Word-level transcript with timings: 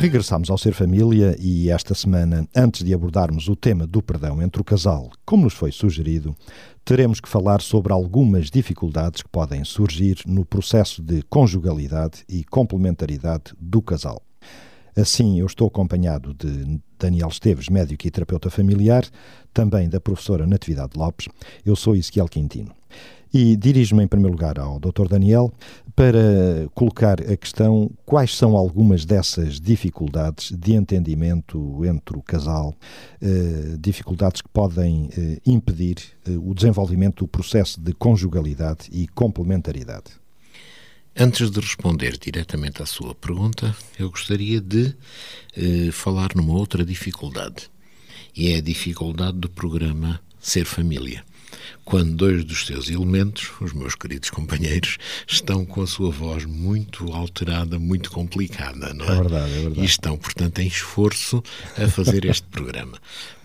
Regressamos 0.00 0.48
ao 0.48 0.56
Ser 0.56 0.72
Família 0.72 1.36
e 1.38 1.68
esta 1.68 1.94
semana, 1.94 2.48
antes 2.56 2.82
de 2.82 2.94
abordarmos 2.94 3.48
o 3.48 3.54
tema 3.54 3.86
do 3.86 4.00
perdão 4.00 4.40
entre 4.40 4.58
o 4.58 4.64
casal, 4.64 5.10
como 5.26 5.44
nos 5.44 5.52
foi 5.52 5.70
sugerido, 5.70 6.34
teremos 6.86 7.20
que 7.20 7.28
falar 7.28 7.60
sobre 7.60 7.92
algumas 7.92 8.50
dificuldades 8.50 9.20
que 9.20 9.28
podem 9.28 9.62
surgir 9.62 10.22
no 10.24 10.42
processo 10.42 11.02
de 11.02 11.20
conjugalidade 11.24 12.24
e 12.26 12.42
complementaridade 12.44 13.52
do 13.60 13.82
casal. 13.82 14.22
Assim, 14.96 15.38
eu 15.38 15.44
estou 15.44 15.68
acompanhado 15.68 16.32
de 16.32 16.80
Daniel 16.98 17.28
Esteves, 17.28 17.68
médico 17.68 18.06
e 18.06 18.10
terapeuta 18.10 18.48
familiar, 18.48 19.04
também 19.52 19.86
da 19.86 20.00
professora 20.00 20.46
Natividade 20.46 20.96
Lopes. 20.96 21.28
Eu 21.62 21.76
sou 21.76 21.94
Ezequiel 21.94 22.26
Quintino. 22.26 22.74
E 23.32 23.56
dirijo-me 23.56 24.02
em 24.02 24.08
primeiro 24.08 24.32
lugar 24.32 24.58
ao 24.58 24.80
Dr. 24.80 25.06
Daniel 25.08 25.52
para 26.00 26.66
colocar 26.74 27.20
a 27.20 27.36
questão 27.36 27.90
quais 28.06 28.34
são 28.34 28.56
algumas 28.56 29.04
dessas 29.04 29.60
dificuldades 29.60 30.50
de 30.50 30.72
entendimento 30.72 31.84
entre 31.84 32.16
o 32.16 32.22
casal, 32.22 32.74
eh, 33.20 33.76
dificuldades 33.78 34.40
que 34.40 34.48
podem 34.48 35.10
eh, 35.16 35.40
impedir 35.44 35.96
eh, 36.26 36.30
o 36.42 36.54
desenvolvimento 36.54 37.24
do 37.24 37.28
processo 37.28 37.78
de 37.80 37.92
conjugalidade 37.92 38.88
e 38.90 39.06
complementaridade. 39.08 40.10
Antes 41.14 41.50
de 41.50 41.60
responder 41.60 42.16
diretamente 42.16 42.82
à 42.82 42.86
sua 42.86 43.14
pergunta, 43.14 43.76
eu 43.98 44.10
gostaria 44.10 44.60
de 44.60 44.94
falar 45.92 46.30
numa 46.34 46.54
outra 46.54 46.82
dificuldade, 46.82 47.68
e 48.34 48.52
é 48.52 48.56
a 48.56 48.62
dificuldade 48.62 49.36
do 49.36 49.50
programa 49.50 50.20
Ser 50.40 50.64
Família 50.64 51.22
quando 51.84 52.14
dois 52.14 52.44
dos 52.44 52.66
seus 52.66 52.90
elementos, 52.90 53.50
os 53.60 53.72
meus 53.72 53.94
queridos 53.94 54.30
companheiros, 54.30 54.98
estão 55.26 55.64
com 55.64 55.82
a 55.82 55.86
sua 55.86 56.10
voz 56.10 56.44
muito 56.44 57.12
alterada, 57.12 57.78
muito 57.78 58.10
complicada, 58.10 58.92
não 58.94 59.06
é? 59.06 59.12
É 59.12 59.14
verdade, 59.16 59.52
é 59.52 59.60
verdade. 59.60 59.80
E 59.80 59.84
estão, 59.84 60.16
portanto, 60.16 60.58
em 60.60 60.66
esforço 60.66 61.42
a 61.76 61.88
fazer 61.88 62.24
este 62.24 62.46
programa. 62.50 62.98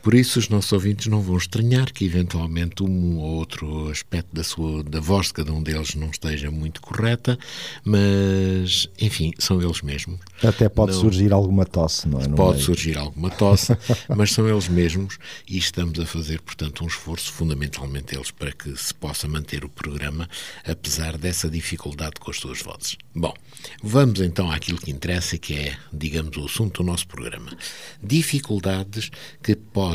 Por 0.06 0.14
isso, 0.14 0.38
os 0.38 0.50
nossos 0.50 0.72
ouvintes 0.72 1.08
não 1.08 1.20
vão 1.20 1.36
estranhar 1.36 1.92
que, 1.92 2.06
eventualmente, 2.06 2.84
um 2.84 3.18
ou 3.18 3.38
outro 3.38 3.90
aspecto 3.90 4.28
da, 4.36 4.44
sua, 4.44 4.84
da 4.84 5.00
voz 5.00 5.26
de 5.30 5.34
cada 5.34 5.52
um 5.52 5.64
deles 5.64 5.96
não 5.96 6.12
esteja 6.12 6.52
muito 6.52 6.80
correta, 6.80 7.40
mas, 7.84 8.88
enfim, 9.02 9.32
são 9.40 9.60
eles 9.60 9.82
mesmos. 9.82 10.20
Até 10.44 10.70
pode 10.70 10.92
Não- 10.92 11.00
surgir 11.02 11.34
alguma 11.34 11.66
tosse, 11.66 12.08
não 12.08 12.22
é? 12.22 12.28
No 12.28 12.36
Pode 12.36 12.58
meio. 12.58 12.66
surgir 12.66 13.00
alguma 13.00 13.32
tosse, 13.32 13.76
mas 14.16 14.32
são 14.32 14.48
eles 14.48 14.68
mesmos 14.68 15.18
e 15.50 15.58
estamos 15.58 16.00
a 16.00 16.06
fazer, 16.06 16.40
portanto, 16.40 16.84
um 16.84 16.88
esforço 16.88 17.34
fundamentalmente 17.34 18.14
eles 18.16 18.30
para 18.30 18.52
que 18.52 18.78
se 18.78 18.94
possa 18.94 19.28
manter 19.28 19.66
o 19.66 19.70
programa, 19.70 20.30
apesar 20.68 21.18
dessa 21.18 21.50
dificuldade 21.50 22.20
com 22.20 22.30
as 22.30 22.38
suas 22.38 22.62
vozes. 22.62 22.96
Bom, 23.16 23.34
vamos 23.82 24.20
então 24.20 24.52
àquilo 24.52 24.78
que 24.78 24.92
interessa, 24.92 25.36
que 25.36 25.56
é, 25.56 25.76
digamos, 25.92 26.38
o 26.38 26.46
assunto 26.46 26.84
do 26.84 26.92
nosso 26.92 27.08
programa. 27.08 27.58
Dificuldades 28.04 29.10
que 29.42 29.56
podem, 29.56 29.95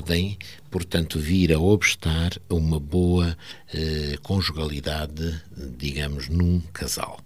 portanto, 0.70 1.18
vir 1.18 1.52
a 1.52 1.58
obstar 1.58 2.32
a 2.48 2.54
uma 2.54 2.78
boa 2.78 3.36
eh, 3.72 4.16
conjugalidade, 4.22 5.40
digamos, 5.78 6.28
num 6.28 6.60
casal. 6.72 7.20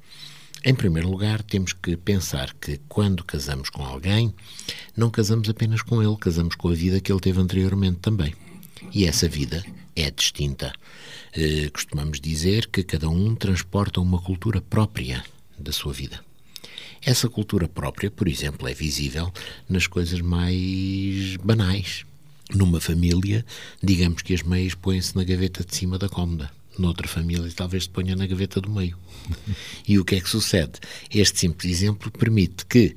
Em 0.65 0.75
primeiro 0.75 1.11
lugar, 1.11 1.43
temos 1.43 1.75
que 1.75 1.95
pensar 1.97 2.55
que 2.55 2.81
quando 2.89 3.23
casamos 3.23 3.69
com 3.69 3.85
alguém, 3.85 4.35
não 4.97 5.11
casamos 5.11 5.49
apenas 5.49 5.83
com 5.83 6.03
ele, 6.03 6.17
casamos 6.17 6.55
com 6.55 6.69
a 6.69 6.75
vida 6.75 7.01
que 7.01 7.13
ele 7.13 7.21
teve 7.21 7.39
anteriormente 7.39 7.99
também. 7.99 8.35
E 8.93 9.05
essa 9.05 9.29
vida 9.29 9.63
é 9.95 10.11
distinta. 10.11 10.73
Eh, 11.35 11.69
costumamos 11.71 12.21
dizer 12.21 12.69
que 12.69 12.83
cada 12.83 13.09
um 13.09 13.35
transporta 13.35 14.01
uma 14.01 14.21
cultura 14.21 14.61
própria 14.61 15.23
da 15.59 15.71
sua 15.71 15.93
vida. 15.93 16.21
Essa 17.05 17.29
cultura 17.29 17.69
própria, 17.69 18.11
por 18.11 18.27
exemplo, 18.27 18.67
é 18.67 18.73
visível 18.73 19.31
nas 19.69 19.87
coisas 19.87 20.21
mais 20.23 21.37
banais. 21.37 22.07
Numa 22.53 22.81
família, 22.81 23.45
digamos 23.83 24.23
que 24.23 24.35
as 24.35 24.43
meias 24.43 24.75
põem-se 24.75 25.17
na 25.17 25.25
gaveta 25.25 25.65
de 25.65 25.75
cima 25.75 25.99
da 25.99 26.09
cômoda. 26.09 26.51
Noutra 26.79 27.07
família, 27.09 27.51
talvez 27.55 27.85
se 27.85 27.89
ponha 27.91 28.15
na 28.17 28.27
gaveta 28.27 28.61
do 28.61 28.71
meio. 28.71 28.99
E 29.89 29.99
o 29.99 30.05
que 30.05 30.17
é 30.17 30.21
que 30.21 30.29
sucede? 30.29 30.73
Este 31.11 31.39
simples 31.41 31.71
exemplo 31.73 32.11
permite 32.11 32.67
que 32.67 32.95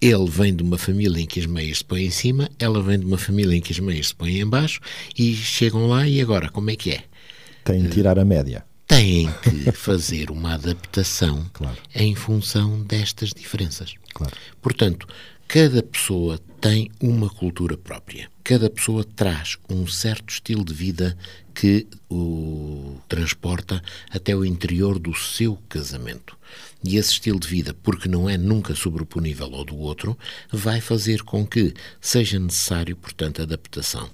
ele 0.00 0.28
vem 0.28 0.54
de 0.54 0.62
uma 0.62 0.76
família 0.78 1.20
em 1.20 1.26
que 1.26 1.40
as 1.40 1.46
meias 1.46 1.78
se 1.78 1.84
põem 1.84 2.04
em 2.06 2.10
cima, 2.10 2.48
ela 2.58 2.82
vem 2.82 2.98
de 3.00 3.06
uma 3.06 3.16
família 3.18 3.56
em 3.56 3.60
que 3.60 3.72
as 3.72 3.78
meias 3.78 4.08
se 4.08 4.14
põem 4.14 4.38
em 4.40 4.46
baixo 4.46 4.80
e 5.18 5.34
chegam 5.34 5.86
lá 5.88 6.06
e 6.06 6.20
agora 6.20 6.48
como 6.50 6.70
é 6.70 6.76
que 6.76 6.90
é? 6.90 7.04
Tem 7.64 7.82
de 7.82 7.88
tirar 7.90 8.18
a 8.18 8.24
média. 8.24 8.64
Têm 8.86 9.28
que 9.42 9.72
fazer 9.72 10.30
uma 10.30 10.54
adaptação 10.54 11.44
Claro. 11.52 11.76
em 11.94 12.14
função 12.14 12.82
destas 12.84 13.30
diferenças. 13.30 13.94
Claro. 14.14 14.34
Portanto, 14.62 15.08
cada 15.48 15.82
pessoa 15.82 16.38
tem 16.60 16.90
uma 17.00 17.30
cultura 17.30 17.76
própria. 17.76 18.28
Cada 18.42 18.68
pessoa 18.68 19.04
traz 19.04 19.56
um 19.68 19.86
certo 19.86 20.30
estilo 20.30 20.64
de 20.64 20.74
vida 20.74 21.16
que 21.54 21.86
o 22.10 22.98
transporta 23.08 23.82
até 24.10 24.34
o 24.34 24.44
interior 24.44 24.98
do 24.98 25.14
seu 25.14 25.56
casamento. 25.68 26.36
E 26.84 26.96
esse 26.96 27.12
estilo 27.12 27.38
de 27.38 27.48
vida, 27.48 27.74
porque 27.82 28.08
não 28.08 28.28
é 28.28 28.36
nunca 28.36 28.74
sobreponível 28.74 29.54
ao 29.54 29.64
do 29.64 29.76
outro, 29.76 30.18
vai 30.50 30.80
fazer 30.80 31.22
com 31.22 31.46
que 31.46 31.72
seja 32.00 32.38
necessário, 32.38 32.96
portanto, 32.96 33.42
adaptação. 33.42 34.10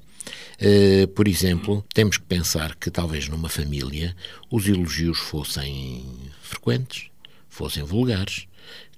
Eh, 0.58 1.06
por 1.08 1.26
exemplo, 1.26 1.84
temos 1.92 2.16
que 2.18 2.24
pensar 2.24 2.76
que 2.76 2.90
talvez 2.90 3.28
numa 3.28 3.48
família 3.48 4.14
os 4.50 4.68
elogios 4.68 5.18
fossem 5.18 6.04
frequentes, 6.40 7.10
fossem 7.48 7.82
vulgares, 7.82 8.46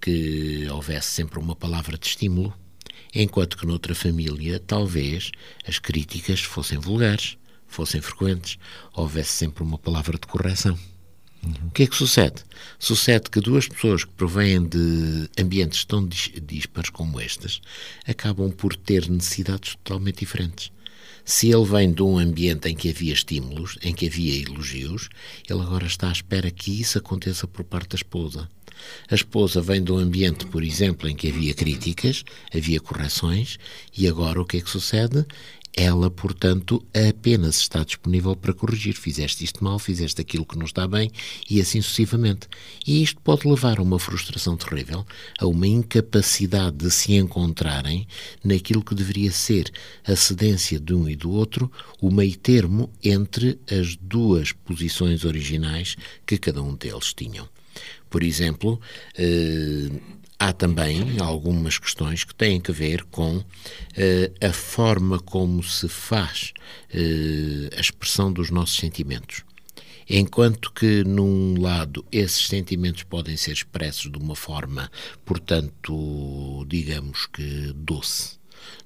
que 0.01 0.67
houvesse 0.71 1.09
sempre 1.11 1.39
uma 1.39 1.57
palavra 1.57 1.97
de 1.97 2.07
estímulo, 2.07 2.53
enquanto 3.15 3.57
que 3.57 3.67
noutra 3.67 3.95
família 3.95 4.59
talvez 4.59 5.31
as 5.67 5.79
críticas 5.79 6.41
fossem 6.41 6.79
vulgares, 6.79 7.37
fossem 7.67 8.01
frequentes, 8.01 8.59
houvesse 8.93 9.31
sempre 9.31 9.63
uma 9.63 9.79
palavra 9.79 10.19
de 10.19 10.27
correção. 10.27 10.79
O 11.67 11.71
que 11.73 11.83
é 11.83 11.87
que 11.87 11.95
sucede? 11.95 12.43
Sucede 12.79 13.29
que 13.29 13.39
duas 13.39 13.69
pessoas 13.69 14.03
que 14.03 14.13
provêm 14.13 14.67
de 14.67 15.29
ambientes 15.39 15.85
tão 15.85 16.07
dis- 16.07 16.31
dispares 16.43 16.89
como 16.89 17.21
estes 17.21 17.61
acabam 18.07 18.51
por 18.51 18.75
ter 18.75 19.11
necessidades 19.11 19.75
totalmente 19.77 20.21
diferentes. 20.21 20.73
Se 21.23 21.51
ele 21.51 21.65
vem 21.65 21.93
de 21.93 22.03
um 22.03 22.19
ambiente 22.19 22.69
em 22.69 22.75
que 22.75 22.91
havia 22.91 23.13
estímulos, 23.13 23.79
em 23.83 23.95
que 23.95 24.07
havia 24.07 24.43
elogios, 24.43 25.09
ele 25.49 25.61
agora 25.61 25.87
está 25.87 26.09
à 26.09 26.13
espera 26.13 26.51
que 26.51 26.81
isso 26.81 26.97
aconteça 26.99 27.47
por 27.47 27.65
parte 27.65 27.91
da 27.91 27.97
esposa. 27.97 28.49
A 29.11 29.15
esposa 29.15 29.61
vem 29.61 29.83
de 29.83 29.93
um 29.93 29.99
ambiente, 29.99 30.47
por 30.47 30.62
exemplo, 30.62 31.09
em 31.09 31.15
que 31.15 31.28
havia 31.28 31.55
críticas, 31.55 32.25
havia 32.55 32.81
correções, 32.81 33.59
e 33.97 34.09
agora 34.09 34.41
o 34.41 34.45
que 34.45 34.59
é 34.59 34.61
que 34.61 34.71
sucede? 34.71 35.27
Ela, 35.77 36.09
portanto, 36.09 36.87
apenas 36.94 37.56
está 37.56 37.83
disponível 37.83 38.37
para 38.37 38.55
corrigir. 38.55 38.94
Fizeste 38.94 39.43
isto 39.43 39.65
mal, 39.65 39.77
fizeste 39.81 40.21
aquilo 40.21 40.47
que 40.47 40.56
não 40.56 40.67
está 40.67 40.87
bem 40.87 41.11
e 41.50 41.61
assim 41.61 41.83
sucessivamente. 41.83 42.47
E 42.87 43.03
isto 43.03 43.21
pode 43.21 43.49
levar 43.49 43.81
a 43.81 43.83
uma 43.83 43.99
frustração 43.99 44.56
terrível, 44.56 45.05
a 45.37 45.47
uma 45.47 45.67
incapacidade 45.67 46.77
de 46.77 46.91
se 46.93 47.15
encontrarem 47.15 48.06
naquilo 48.44 48.84
que 48.84 48.94
deveria 48.94 49.33
ser 49.33 49.73
a 50.06 50.15
cedência 50.15 50.78
de 50.78 50.94
um 50.94 51.09
e 51.09 51.17
do 51.17 51.33
outro, 51.33 51.71
o 52.00 52.09
meio 52.09 52.37
termo 52.37 52.89
entre 53.03 53.59
as 53.69 53.97
duas 53.97 54.53
posições 54.53 55.25
originais 55.25 55.97
que 56.25 56.38
cada 56.38 56.62
um 56.62 56.76
deles 56.76 57.12
tinham. 57.12 57.54
Por 58.09 58.23
exemplo, 58.23 58.81
eh, 59.17 59.91
há 60.38 60.53
também 60.53 61.19
algumas 61.21 61.79
questões 61.79 62.25
que 62.25 62.35
têm 62.35 62.61
a 62.69 62.73
ver 62.73 63.05
com 63.05 63.43
eh, 63.97 64.31
a 64.41 64.53
forma 64.53 65.19
como 65.19 65.62
se 65.62 65.88
faz 65.88 66.53
eh, 66.93 67.71
a 67.76 67.81
expressão 67.81 68.32
dos 68.32 68.50
nossos 68.50 68.76
sentimentos. 68.76 69.43
Enquanto 70.09 70.71
que, 70.73 71.03
num 71.03 71.61
lado, 71.61 72.05
esses 72.12 72.47
sentimentos 72.47 73.05
podem 73.05 73.37
ser 73.38 73.53
expressos 73.53 74.11
de 74.12 74.19
uma 74.19 74.37
forma, 74.37 74.91
portanto, 75.25 76.67
digamos 76.69 77.26
que 77.26 77.73
doce, 77.75 78.38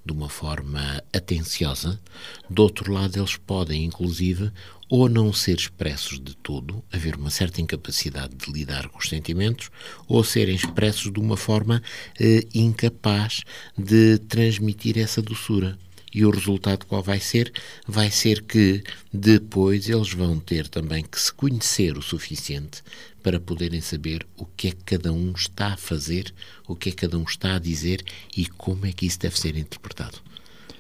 de 0.09 0.13
uma 0.13 0.31
forma 0.31 1.03
atenciosa, 1.13 2.01
do 2.49 2.63
outro 2.63 2.91
lado, 2.91 3.19
eles 3.19 3.37
podem, 3.37 3.85
inclusive, 3.85 4.51
ou 4.89 5.07
não 5.07 5.35
ser 5.35 5.59
expressos 5.59 6.19
de 6.19 6.35
todo, 6.35 6.83
haver 6.91 7.15
uma 7.15 7.29
certa 7.29 7.61
incapacidade 7.61 8.35
de 8.35 8.51
lidar 8.51 8.89
com 8.89 8.99
os 8.99 9.09
sentimentos, 9.09 9.71
ou 10.07 10.25
serem 10.25 10.55
expressos 10.55 11.13
de 11.13 11.21
uma 11.21 11.37
forma 11.37 11.83
eh, 12.19 12.43
incapaz 12.55 13.43
de 13.77 14.17
transmitir 14.19 14.97
essa 14.99 15.21
doçura. 15.21 15.79
E 16.13 16.25
o 16.25 16.31
resultado 16.31 16.87
qual 16.87 17.03
vai 17.03 17.21
ser? 17.21 17.53
Vai 17.87 18.11
ser 18.11 18.43
que 18.43 18.83
depois 19.13 19.89
eles 19.89 20.13
vão 20.13 20.39
ter 20.39 20.69
também 20.69 21.05
que 21.05 21.21
se 21.21 21.33
conhecer 21.33 21.99
o 21.99 22.03
suficiente 22.03 22.83
para 23.23 23.39
poderem 23.39 23.81
saber 23.81 24.27
o 24.37 24.47
que 24.47 24.69
é 24.69 24.71
que 24.71 24.85
cada 24.85 25.13
um 25.13 25.33
está 25.33 25.75
a 25.75 25.77
fazer, 25.77 26.33
o 26.67 26.75
que 26.75 26.89
é 26.89 26.93
que 26.93 26.99
cada 26.99 27.19
um 27.19 27.25
está 27.25 27.57
a 27.57 27.59
dizer 27.59 28.05
e 28.37 28.47
como 28.47 28.87
é 28.87 28.93
que 28.93 29.07
isso 29.07 29.19
deve 29.19 29.39
ser 29.39 29.57
interpretado. 29.57 30.19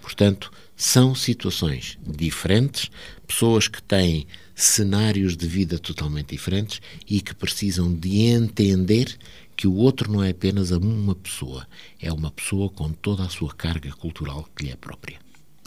Portanto, 0.00 0.50
são 0.74 1.14
situações 1.14 1.98
diferentes, 2.06 2.90
pessoas 3.26 3.68
que 3.68 3.82
têm 3.82 4.26
cenários 4.54 5.36
de 5.36 5.46
vida 5.46 5.78
totalmente 5.78 6.30
diferentes 6.30 6.80
e 7.06 7.20
que 7.20 7.34
precisam 7.34 7.92
de 7.92 8.22
entender 8.22 9.18
que 9.58 9.66
o 9.66 9.74
outro 9.74 10.12
não 10.12 10.22
é 10.22 10.30
apenas 10.30 10.70
uma 10.70 11.16
pessoa, 11.16 11.66
é 12.00 12.12
uma 12.12 12.30
pessoa 12.30 12.70
com 12.70 12.92
toda 12.92 13.24
a 13.24 13.28
sua 13.28 13.52
carga 13.52 13.90
cultural 13.90 14.48
que 14.54 14.64
lhe 14.64 14.70
é 14.70 14.76
própria. 14.76 15.18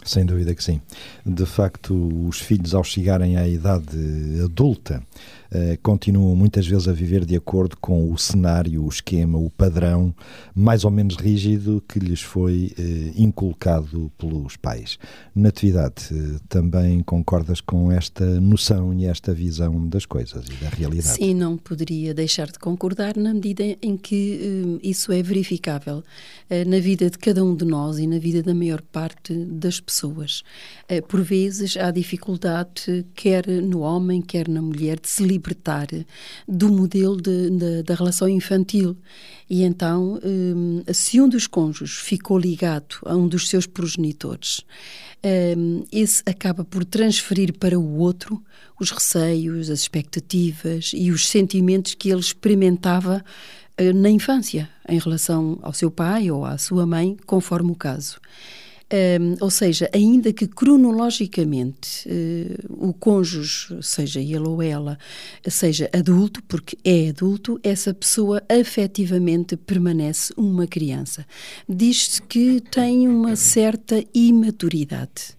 Sem 0.04 0.26
dúvida 0.26 0.54
que 0.54 0.62
sim. 0.62 0.80
De 1.24 1.46
facto, 1.46 1.94
os 2.28 2.40
filhos, 2.40 2.74
ao 2.74 2.82
chegarem 2.82 3.36
à 3.36 3.46
idade 3.46 3.96
adulta, 4.44 5.02
eh, 5.54 5.78
continuam 5.82 6.34
muitas 6.34 6.66
vezes 6.66 6.88
a 6.88 6.92
viver 6.92 7.26
de 7.26 7.36
acordo 7.36 7.76
com 7.76 8.10
o 8.10 8.16
cenário, 8.16 8.82
o 8.82 8.88
esquema, 8.88 9.36
o 9.36 9.50
padrão 9.50 10.14
mais 10.54 10.82
ou 10.82 10.90
menos 10.90 11.14
rígido 11.16 11.84
que 11.86 11.98
lhes 11.98 12.22
foi 12.22 12.72
eh, 12.78 13.12
inculcado 13.16 14.10
pelos 14.16 14.56
pais. 14.56 14.98
Natividade, 15.34 16.04
eh, 16.10 16.40
também 16.48 17.00
concordas 17.02 17.60
com 17.60 17.92
esta 17.92 18.24
noção 18.40 18.94
e 18.94 19.04
esta 19.04 19.34
visão 19.34 19.86
das 19.86 20.06
coisas 20.06 20.46
e 20.46 20.64
da 20.64 20.70
realidade? 20.70 21.16
Sim, 21.16 21.34
não 21.34 21.58
poderia 21.58 22.14
deixar 22.14 22.50
de 22.50 22.58
concordar 22.58 23.16
na 23.18 23.34
medida 23.34 23.62
em 23.82 23.96
que 23.96 24.78
isso 24.82 25.12
é 25.12 25.22
verificável 25.22 26.02
na 26.66 26.78
vida 26.78 27.10
de 27.10 27.18
cada 27.18 27.44
um 27.44 27.54
de 27.54 27.64
nós 27.64 27.98
e 27.98 28.06
na 28.06 28.18
vida 28.18 28.42
da 28.42 28.54
maior 28.54 28.80
parte 28.80 29.34
das 29.34 29.80
pessoas. 29.80 29.91
Por 31.08 31.22
vezes 31.22 31.76
há 31.76 31.90
dificuldade, 31.90 33.04
quer 33.14 33.46
no 33.46 33.80
homem, 33.80 34.20
quer 34.20 34.48
na 34.48 34.62
mulher, 34.62 34.98
de 34.98 35.08
se 35.08 35.24
libertar 35.24 35.86
do 36.46 36.70
modelo 36.70 37.16
de, 37.20 37.50
de, 37.50 37.82
da 37.82 37.94
relação 37.94 38.28
infantil. 38.28 38.96
E 39.48 39.62
então, 39.62 40.18
um, 40.24 40.82
se 40.92 41.20
um 41.20 41.28
dos 41.28 41.46
cônjuges 41.46 41.98
ficou 41.98 42.38
ligado 42.38 42.96
a 43.04 43.14
um 43.14 43.28
dos 43.28 43.48
seus 43.48 43.66
progenitores, 43.66 44.62
um, 45.56 45.84
esse 45.92 46.22
acaba 46.26 46.64
por 46.64 46.84
transferir 46.84 47.56
para 47.58 47.78
o 47.78 47.98
outro 47.98 48.42
os 48.80 48.90
receios, 48.90 49.70
as 49.70 49.80
expectativas 49.80 50.92
e 50.94 51.10
os 51.10 51.28
sentimentos 51.28 51.94
que 51.94 52.10
ele 52.10 52.20
experimentava 52.20 53.24
na 53.94 54.10
infância 54.10 54.68
em 54.88 54.98
relação 54.98 55.58
ao 55.62 55.72
seu 55.72 55.90
pai 55.90 56.30
ou 56.30 56.44
à 56.44 56.58
sua 56.58 56.86
mãe, 56.86 57.16
conforme 57.26 57.72
o 57.72 57.74
caso. 57.74 58.20
Um, 58.92 59.36
ou 59.40 59.48
seja, 59.48 59.88
ainda 59.94 60.34
que 60.34 60.46
cronologicamente 60.46 62.06
uh, 62.06 62.88
o 62.88 62.92
cônjuge, 62.92 63.78
seja 63.80 64.20
ele 64.20 64.40
ou 64.40 64.62
ela, 64.62 64.98
seja 65.48 65.88
adulto, 65.94 66.42
porque 66.42 66.76
é 66.84 67.08
adulto, 67.08 67.58
essa 67.62 67.94
pessoa 67.94 68.42
afetivamente 68.50 69.56
permanece 69.56 70.34
uma 70.36 70.66
criança. 70.66 71.26
Diz-se 71.66 72.20
que 72.20 72.60
tem 72.70 73.08
uma 73.08 73.34
certa 73.34 74.04
imaturidade. 74.14 75.38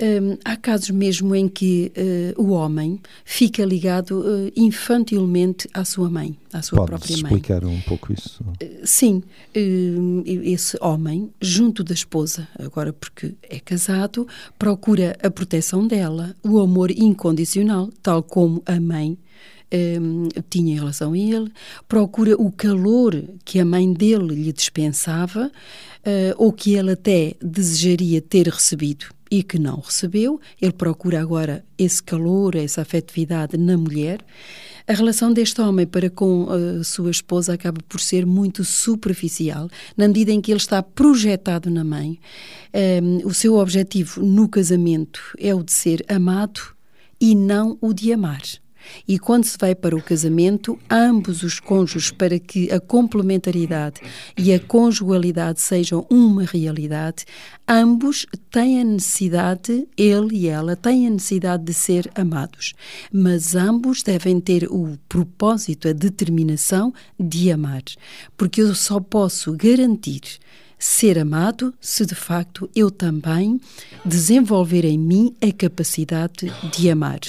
Um, 0.00 0.38
há 0.44 0.56
casos 0.56 0.90
mesmo 0.90 1.34
em 1.34 1.48
que 1.48 1.92
uh, 2.36 2.40
o 2.40 2.50
homem 2.50 3.00
fica 3.24 3.64
ligado 3.64 4.20
uh, 4.20 4.52
infantilmente 4.54 5.68
à 5.74 5.84
sua 5.84 6.08
mãe, 6.08 6.38
à 6.52 6.62
sua 6.62 6.86
própria 6.86 7.16
mãe. 7.16 7.24
explicar 7.24 7.64
um 7.64 7.80
pouco 7.80 8.12
isso? 8.12 8.44
Uh, 8.44 8.86
sim, 8.86 9.24
esse 10.24 10.78
homem, 10.80 11.32
junto 11.40 11.82
da 11.82 11.92
esposa, 11.92 12.46
agora 12.60 12.92
porque 12.92 13.34
é 13.42 13.58
casado, 13.58 14.28
procura 14.56 15.16
a 15.20 15.28
proteção 15.28 15.84
dela, 15.84 16.32
o 16.44 16.60
amor 16.60 16.92
incondicional, 16.92 17.90
tal 18.00 18.22
como 18.22 18.62
a 18.66 18.78
mãe 18.78 19.18
um, 19.72 20.28
tinha 20.48 20.74
em 20.74 20.78
relação 20.78 21.12
a 21.12 21.18
ele, 21.18 21.52
procura 21.86 22.34
o 22.40 22.50
calor 22.50 23.20
que 23.44 23.60
a 23.60 23.64
mãe 23.64 23.92
dele 23.92 24.34
lhe 24.34 24.52
dispensava 24.52 25.50
uh, 25.50 26.34
ou 26.36 26.52
que 26.52 26.74
ele 26.74 26.92
até 26.92 27.34
desejaria 27.42 28.20
ter 28.20 28.46
recebido 28.46 29.06
e 29.30 29.42
que 29.42 29.58
não 29.58 29.80
recebeu. 29.80 30.40
Ele 30.60 30.72
procura 30.72 31.20
agora 31.20 31.64
esse 31.76 32.02
calor, 32.02 32.54
essa 32.54 32.82
afetividade 32.82 33.56
na 33.56 33.76
mulher. 33.76 34.20
A 34.86 34.94
relação 34.94 35.32
deste 35.32 35.60
homem 35.60 35.86
para 35.86 36.08
com 36.08 36.48
a 36.50 36.82
sua 36.82 37.10
esposa 37.10 37.52
acaba 37.52 37.78
por 37.86 38.00
ser 38.00 38.24
muito 38.24 38.64
superficial, 38.64 39.68
na 39.96 40.08
medida 40.08 40.32
em 40.32 40.40
que 40.40 40.50
ele 40.50 40.60
está 40.60 40.82
projetado 40.82 41.68
na 41.70 41.84
mãe. 41.84 42.18
Um, 43.02 43.26
o 43.26 43.34
seu 43.34 43.56
objetivo 43.56 44.24
no 44.24 44.48
casamento 44.48 45.20
é 45.38 45.54
o 45.54 45.62
de 45.62 45.72
ser 45.72 46.04
amado 46.08 46.60
e 47.20 47.34
não 47.34 47.76
o 47.80 47.92
de 47.92 48.12
amar. 48.12 48.42
E 49.06 49.18
quando 49.18 49.44
se 49.44 49.56
vai 49.58 49.74
para 49.74 49.96
o 49.96 50.02
casamento, 50.02 50.78
ambos 50.90 51.42
os 51.42 51.60
cônjuges, 51.60 52.10
para 52.10 52.38
que 52.38 52.70
a 52.72 52.80
complementaridade 52.80 54.00
e 54.36 54.52
a 54.52 54.60
conjugalidade 54.60 55.60
sejam 55.60 56.06
uma 56.10 56.44
realidade, 56.44 57.24
ambos 57.66 58.26
têm 58.50 58.80
a 58.80 58.84
necessidade, 58.84 59.86
ele 59.96 60.36
e 60.36 60.46
ela, 60.48 60.76
têm 60.76 61.06
a 61.06 61.10
necessidade 61.10 61.64
de 61.64 61.74
ser 61.74 62.10
amados. 62.14 62.74
Mas 63.12 63.54
ambos 63.54 64.02
devem 64.02 64.40
ter 64.40 64.64
o 64.70 64.98
propósito, 65.08 65.88
a 65.88 65.92
determinação 65.92 66.92
de 67.18 67.50
amar. 67.50 67.82
Porque 68.36 68.62
eu 68.62 68.74
só 68.74 69.00
posso 69.00 69.52
garantir 69.52 70.38
ser 70.78 71.18
amado 71.18 71.74
se 71.80 72.06
de 72.06 72.14
facto 72.14 72.70
eu 72.74 72.90
também 72.90 73.60
desenvolver 74.04 74.84
em 74.84 74.98
mim 74.98 75.34
a 75.40 75.52
capacidade 75.52 76.52
de 76.72 76.90
amar. 76.90 77.20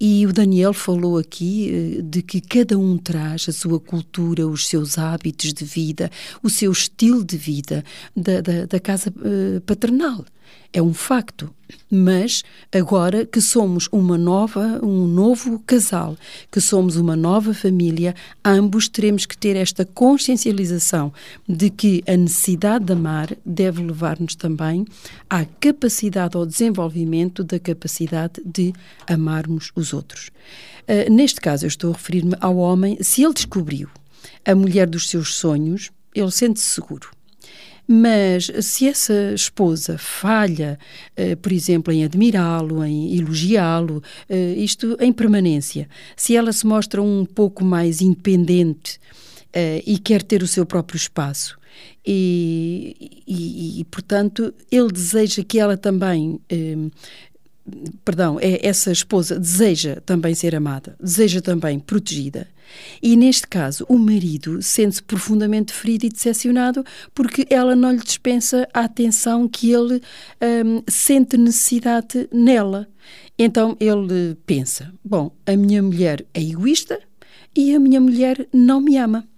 E 0.00 0.26
o 0.26 0.32
Daniel 0.32 0.72
falou 0.72 1.18
aqui 1.18 1.98
eh, 1.98 2.02
de 2.02 2.22
que 2.22 2.40
cada 2.40 2.78
um 2.78 2.96
traz 2.96 3.46
a 3.48 3.52
sua 3.52 3.78
cultura, 3.78 4.46
os 4.46 4.66
seus 4.66 4.96
hábitos 4.96 5.52
de 5.52 5.64
vida, 5.64 6.10
o 6.42 6.48
seu 6.48 6.72
estilo 6.72 7.24
de 7.24 7.36
vida 7.36 7.84
da, 8.16 8.40
da, 8.40 8.66
da 8.66 8.80
casa 8.80 9.10
uh, 9.10 9.60
paternal 9.62 10.24
é 10.72 10.82
um 10.82 10.92
facto. 10.92 11.54
Mas 11.90 12.42
agora 12.72 13.24
que 13.24 13.40
somos 13.40 13.88
uma 13.92 14.18
nova, 14.18 14.80
um 14.82 15.06
novo 15.06 15.60
casal, 15.60 16.16
que 16.50 16.60
somos 16.60 16.96
uma 16.96 17.14
nova 17.14 17.54
família, 17.54 18.14
ambos 18.44 18.88
teremos 18.88 19.24
que 19.24 19.38
ter 19.38 19.56
esta 19.56 19.84
consciencialização 19.84 21.12
de 21.48 21.70
que 21.70 22.02
a 22.06 22.16
necessidade 22.16 22.84
de 22.84 22.92
amar 22.92 23.36
deve 23.46 23.82
levar-nos 23.82 24.34
também 24.34 24.84
à 25.30 25.44
capacidade, 25.44 26.36
ao 26.36 26.44
desenvolvimento 26.44 27.44
da 27.44 27.58
capacidade 27.58 28.42
de 28.44 28.72
amarmos 29.06 29.70
os 29.76 29.92
outros. 29.92 30.30
Uh, 30.82 31.10
neste 31.12 31.40
caso, 31.40 31.64
eu 31.64 31.68
estou 31.68 31.90
a 31.90 31.94
referir-me 31.94 32.34
ao 32.40 32.56
homem, 32.56 32.98
se 33.00 33.22
ele 33.22 33.32
descobriu 33.32 33.88
a 34.44 34.54
mulher 34.54 34.86
dos 34.86 35.08
seus 35.08 35.34
sonhos, 35.34 35.90
ele 36.14 36.30
sente-se 36.30 36.66
seguro 36.66 37.13
mas 37.86 38.50
se 38.60 38.88
essa 38.88 39.32
esposa 39.34 39.98
falha, 39.98 40.78
eh, 41.16 41.36
por 41.36 41.52
exemplo, 41.52 41.92
em 41.92 42.04
admirá-lo, 42.04 42.84
em 42.84 43.16
elogiá-lo, 43.16 44.02
eh, 44.28 44.54
isto 44.56 44.96
em 45.00 45.12
permanência, 45.12 45.88
se 46.16 46.34
ela 46.36 46.52
se 46.52 46.66
mostra 46.66 47.02
um 47.02 47.24
pouco 47.24 47.64
mais 47.64 48.00
independente 48.00 48.98
eh, 49.52 49.82
e 49.86 49.98
quer 49.98 50.22
ter 50.22 50.42
o 50.42 50.46
seu 50.46 50.64
próprio 50.64 50.96
espaço, 50.96 51.58
e, 52.06 53.22
e, 53.26 53.80
e, 53.80 53.84
portanto, 53.84 54.54
ele 54.70 54.92
deseja 54.92 55.42
que 55.42 55.58
ela 55.58 55.76
também 55.76 56.38
perdão, 58.04 58.38
é 58.40 58.66
essa 58.66 58.92
esposa 58.92 59.38
deseja 59.38 60.00
também 60.04 60.34
ser 60.34 60.54
amada, 60.54 60.96
deseja 61.00 61.40
também 61.40 61.78
protegida. 61.78 62.46
E 63.02 63.16
neste 63.16 63.46
caso, 63.46 63.84
o 63.88 63.98
marido 63.98 64.60
sente-se 64.60 65.02
profundamente 65.02 65.72
ferido 65.72 66.06
e 66.06 66.08
decepcionado 66.08 66.84
porque 67.14 67.46
ela 67.48 67.76
não 67.76 67.92
lhe 67.92 68.02
dispensa 68.02 68.68
a 68.72 68.80
atenção 68.80 69.48
que 69.48 69.70
ele 69.70 70.00
um, 70.64 70.82
sente 70.88 71.36
necessidade 71.36 72.28
nela. 72.32 72.88
Então 73.38 73.76
ele 73.80 74.36
pensa: 74.46 74.92
bom, 75.04 75.34
a 75.46 75.56
minha 75.56 75.82
mulher 75.82 76.24
é 76.34 76.42
egoísta 76.42 77.00
e 77.56 77.74
a 77.74 77.80
minha 77.80 78.00
mulher 78.00 78.46
não 78.52 78.80
me 78.80 78.96
ama. 78.96 79.28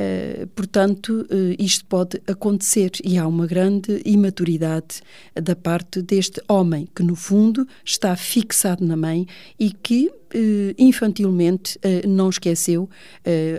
Uh, 0.00 0.46
portanto, 0.48 1.26
uh, 1.30 1.62
isto 1.62 1.84
pode 1.84 2.22
acontecer 2.26 2.92
e 3.04 3.18
há 3.18 3.26
uma 3.26 3.46
grande 3.46 4.00
imaturidade 4.04 5.02
da 5.34 5.54
parte 5.54 6.00
deste 6.00 6.40
homem 6.48 6.88
que, 6.94 7.02
no 7.02 7.14
fundo, 7.14 7.66
está 7.84 8.16
fixado 8.16 8.82
na 8.84 8.96
mãe 8.96 9.26
e 9.58 9.70
que 9.70 10.06
uh, 10.06 10.74
infantilmente 10.78 11.78
não 12.06 12.30
esqueceu 12.30 12.88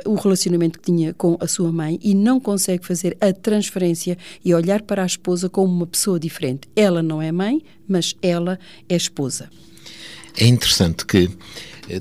o 0.05 0.15
relacionamento 0.15 0.79
que 0.79 0.85
tinha 0.85 1.13
com 1.13 1.37
a 1.39 1.47
sua 1.47 1.71
mãe 1.71 1.99
e 2.01 2.13
não 2.13 2.39
consegue 2.39 2.85
fazer 2.85 3.17
a 3.19 3.31
transferência 3.33 4.17
e 4.43 4.53
olhar 4.53 4.81
para 4.81 5.03
a 5.03 5.05
esposa 5.05 5.49
como 5.49 5.71
uma 5.71 5.87
pessoa 5.87 6.19
diferente. 6.19 6.67
Ela 6.75 7.03
não 7.03 7.21
é 7.21 7.31
mãe, 7.31 7.61
mas 7.87 8.15
ela 8.21 8.57
é 8.89 8.95
esposa. 8.95 9.49
É 10.37 10.45
interessante 10.45 11.05
que 11.05 11.29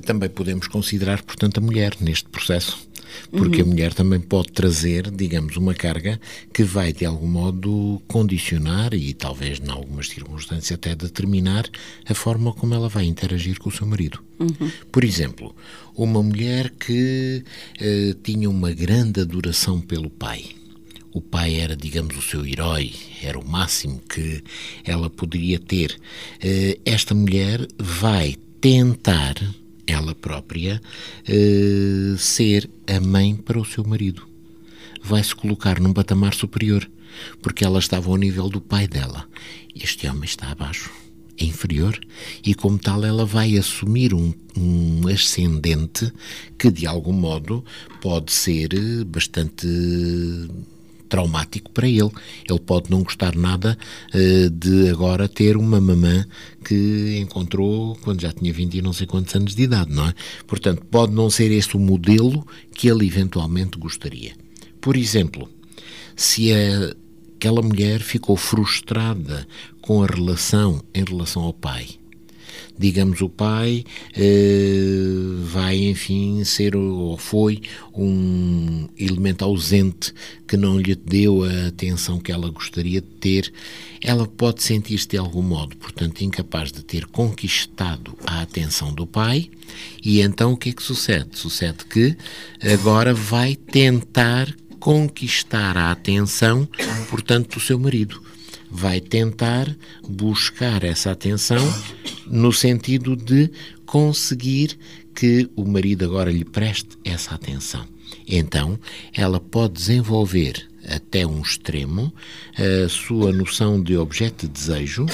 também 0.05 0.29
podemos 0.29 0.67
considerar, 0.67 1.21
portanto, 1.23 1.57
a 1.57 1.61
mulher 1.61 1.95
neste 1.99 2.29
processo 2.29 2.90
Porque 3.31 3.61
uhum. 3.61 3.67
a 3.67 3.71
mulher 3.71 3.93
também 3.93 4.19
pode 4.19 4.51
trazer, 4.51 5.09
digamos, 5.09 5.57
uma 5.57 5.73
carga 5.73 6.19
que 6.53 6.63
vai 6.63 6.91
de 6.93 7.05
algum 7.05 7.27
modo 7.27 8.01
condicionar 8.07 8.93
e 8.93 9.13
talvez, 9.13 9.59
em 9.59 9.69
algumas 9.69 10.07
circunstâncias, 10.07 10.71
até 10.71 10.95
determinar 10.95 11.69
a 12.07 12.13
forma 12.13 12.53
como 12.53 12.73
ela 12.73 12.89
vai 12.89 13.05
interagir 13.05 13.59
com 13.59 13.69
o 13.69 13.71
seu 13.71 13.87
marido. 13.87 14.19
Uhum. 14.39 14.71
Por 14.91 15.03
exemplo, 15.03 15.55
uma 15.95 16.21
mulher 16.21 16.71
que 16.71 17.43
uh, 17.79 18.13
tinha 18.23 18.49
uma 18.49 18.71
grande 18.71 19.21
adoração 19.21 19.79
pelo 19.79 20.09
pai. 20.09 20.45
O 21.13 21.21
pai 21.21 21.55
era, 21.55 21.75
digamos, 21.75 22.17
o 22.17 22.21
seu 22.21 22.45
herói, 22.45 22.93
era 23.21 23.37
o 23.37 23.47
máximo 23.47 24.01
que 24.09 24.41
ela 24.85 25.09
poderia 25.09 25.59
ter. 25.59 25.91
Uh, 26.37 26.79
esta 26.85 27.13
mulher 27.13 27.67
vai 27.77 28.35
tentar 28.61 29.35
ela 29.85 30.13
própria, 30.15 30.81
uh, 31.27 32.17
ser 32.17 32.69
a 32.87 32.99
mãe 32.99 33.35
para 33.35 33.59
o 33.59 33.65
seu 33.65 33.83
marido. 33.83 34.27
Vai 35.03 35.23
se 35.23 35.35
colocar 35.35 35.79
num 35.79 35.93
patamar 35.93 36.33
superior, 36.33 36.89
porque 37.41 37.65
ela 37.65 37.79
estava 37.79 38.09
ao 38.09 38.17
nível 38.17 38.49
do 38.49 38.61
pai 38.61 38.87
dela. 38.87 39.27
Este 39.75 40.07
homem 40.07 40.25
está 40.25 40.51
abaixo, 40.51 40.91
é 41.37 41.45
inferior, 41.45 41.99
e 42.45 42.53
como 42.53 42.77
tal 42.77 43.03
ela 43.03 43.25
vai 43.25 43.57
assumir 43.57 44.13
um, 44.13 44.33
um 44.57 45.07
ascendente 45.07 46.11
que 46.57 46.69
de 46.71 46.85
algum 46.85 47.13
modo 47.13 47.63
pode 48.01 48.31
ser 48.31 48.73
eh, 48.73 49.03
bastante 49.03 49.67
traumático 51.11 51.69
para 51.71 51.87
ele. 51.87 52.09
Ele 52.49 52.59
pode 52.59 52.89
não 52.89 53.03
gostar 53.03 53.35
nada 53.35 53.77
uh, 54.15 54.49
de 54.49 54.89
agora 54.89 55.27
ter 55.27 55.57
uma 55.57 55.81
mamã 55.81 56.25
que 56.65 57.19
encontrou 57.19 57.97
quando 57.97 58.21
já 58.21 58.31
tinha 58.31 58.53
20 58.53 58.75
e 58.75 58.81
não 58.81 58.93
sei 58.93 59.05
quantos 59.05 59.35
anos 59.35 59.53
de 59.53 59.63
idade, 59.63 59.91
não 59.93 60.07
é? 60.07 60.13
Portanto, 60.47 60.83
pode 60.89 61.13
não 61.13 61.29
ser 61.29 61.51
este 61.51 61.75
o 61.75 61.79
modelo 61.79 62.47
que 62.73 62.87
ele 62.87 63.05
eventualmente 63.05 63.77
gostaria. 63.77 64.31
Por 64.79 64.95
exemplo, 64.95 65.49
se 66.15 66.53
a, 66.53 66.95
aquela 67.35 67.61
mulher 67.61 67.99
ficou 67.99 68.37
frustrada 68.37 69.45
com 69.81 70.01
a 70.01 70.07
relação 70.07 70.81
em 70.93 71.03
relação 71.03 71.43
ao 71.43 71.53
pai, 71.53 72.00
digamos, 72.77 73.21
o 73.21 73.29
pai 73.29 73.83
eh, 74.15 74.81
vai, 75.43 75.77
enfim, 75.77 76.43
ser 76.43 76.75
ou 76.75 77.17
foi 77.17 77.61
um 77.93 78.87
elemento 78.97 79.43
ausente 79.43 80.13
que 80.47 80.57
não 80.57 80.79
lhe 80.79 80.95
deu 80.95 81.43
a 81.43 81.67
atenção 81.67 82.19
que 82.19 82.31
ela 82.31 82.49
gostaria 82.49 83.01
de 83.01 83.07
ter, 83.07 83.53
ela 84.01 84.27
pode 84.27 84.63
sentir-se 84.63 85.07
de 85.07 85.17
algum 85.17 85.41
modo, 85.41 85.77
portanto, 85.77 86.21
incapaz 86.21 86.71
de 86.71 86.83
ter 86.83 87.05
conquistado 87.05 88.17
a 88.25 88.41
atenção 88.41 88.93
do 88.93 89.05
pai, 89.05 89.49
e 90.03 90.21
então 90.21 90.53
o 90.53 90.57
que 90.57 90.69
é 90.69 90.73
que 90.73 90.83
sucede? 90.83 91.37
Sucede 91.37 91.85
que 91.85 92.17
agora 92.73 93.13
vai 93.13 93.55
tentar 93.55 94.53
conquistar 94.79 95.77
a 95.77 95.91
atenção, 95.91 96.67
portanto, 97.09 97.55
do 97.55 97.59
seu 97.59 97.77
marido 97.77 98.30
vai 98.71 99.01
tentar 99.01 99.75
buscar 100.07 100.83
essa 100.83 101.11
atenção 101.11 101.59
no 102.25 102.53
sentido 102.53 103.15
de 103.15 103.51
conseguir 103.85 104.77
que 105.13 105.49
o 105.55 105.65
marido 105.65 106.05
agora 106.05 106.31
lhe 106.31 106.45
preste 106.45 106.97
essa 107.03 107.35
atenção. 107.35 107.85
Então, 108.25 108.79
ela 109.13 109.39
pode 109.39 109.73
desenvolver 109.73 110.67
até 110.87 111.27
um 111.27 111.41
extremo 111.41 112.13
a 112.55 112.89
sua 112.89 113.31
noção 113.31 113.81
de 113.81 113.97
objeto 113.97 114.47
de 114.47 114.53
desejo, 114.53 115.05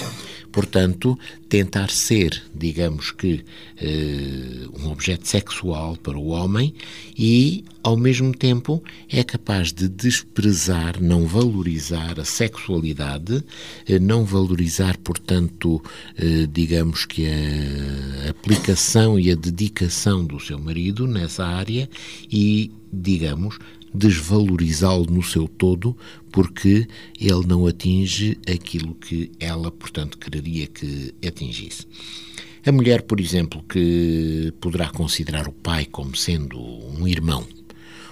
portanto, 0.57 1.15
tentar 1.47 1.91
ser, 1.91 2.41
digamos 2.51 3.11
que, 3.11 3.45
uh, 3.79 4.81
um 4.81 4.89
objeto 4.89 5.27
sexual 5.27 5.95
para 5.97 6.17
o 6.17 6.29
homem 6.29 6.73
e, 7.15 7.63
ao 7.83 7.95
mesmo 7.95 8.35
tempo, 8.35 8.83
é 9.07 9.23
capaz 9.23 9.71
de 9.71 9.87
desprezar, 9.87 10.99
não 10.99 11.27
valorizar 11.27 12.19
a 12.19 12.25
sexualidade, 12.25 13.35
uh, 13.35 13.43
não 14.01 14.25
valorizar, 14.25 14.97
portanto, 14.97 15.75
uh, 15.75 16.47
digamos 16.51 17.05
que 17.05 17.27
a 17.27 18.31
aplicação 18.31 19.19
e 19.19 19.31
a 19.31 19.35
dedicação 19.35 20.25
do 20.25 20.39
seu 20.39 20.57
marido 20.57 21.05
nessa 21.05 21.45
área 21.45 21.87
e, 22.31 22.71
digamos, 22.91 23.59
desvalorizá-lo 23.97 25.05
no 25.09 25.23
seu 25.23 25.47
todo 25.47 25.97
porque 26.31 26.87
ele 27.19 27.47
não 27.47 27.65
atinge 27.65 28.37
aquilo 28.47 28.93
que 28.93 29.31
ela, 29.39 29.71
portanto, 29.71 30.17
quereria 30.17 30.67
que 30.67 31.13
atingisse. 31.25 31.85
A 32.65 32.71
mulher, 32.71 33.03
por 33.03 33.19
exemplo, 33.19 33.63
que 33.63 34.53
poderá 34.59 34.89
considerar 34.89 35.47
o 35.47 35.53
pai 35.53 35.85
como 35.85 36.15
sendo 36.15 36.59
um 36.59 37.07
irmão. 37.07 37.45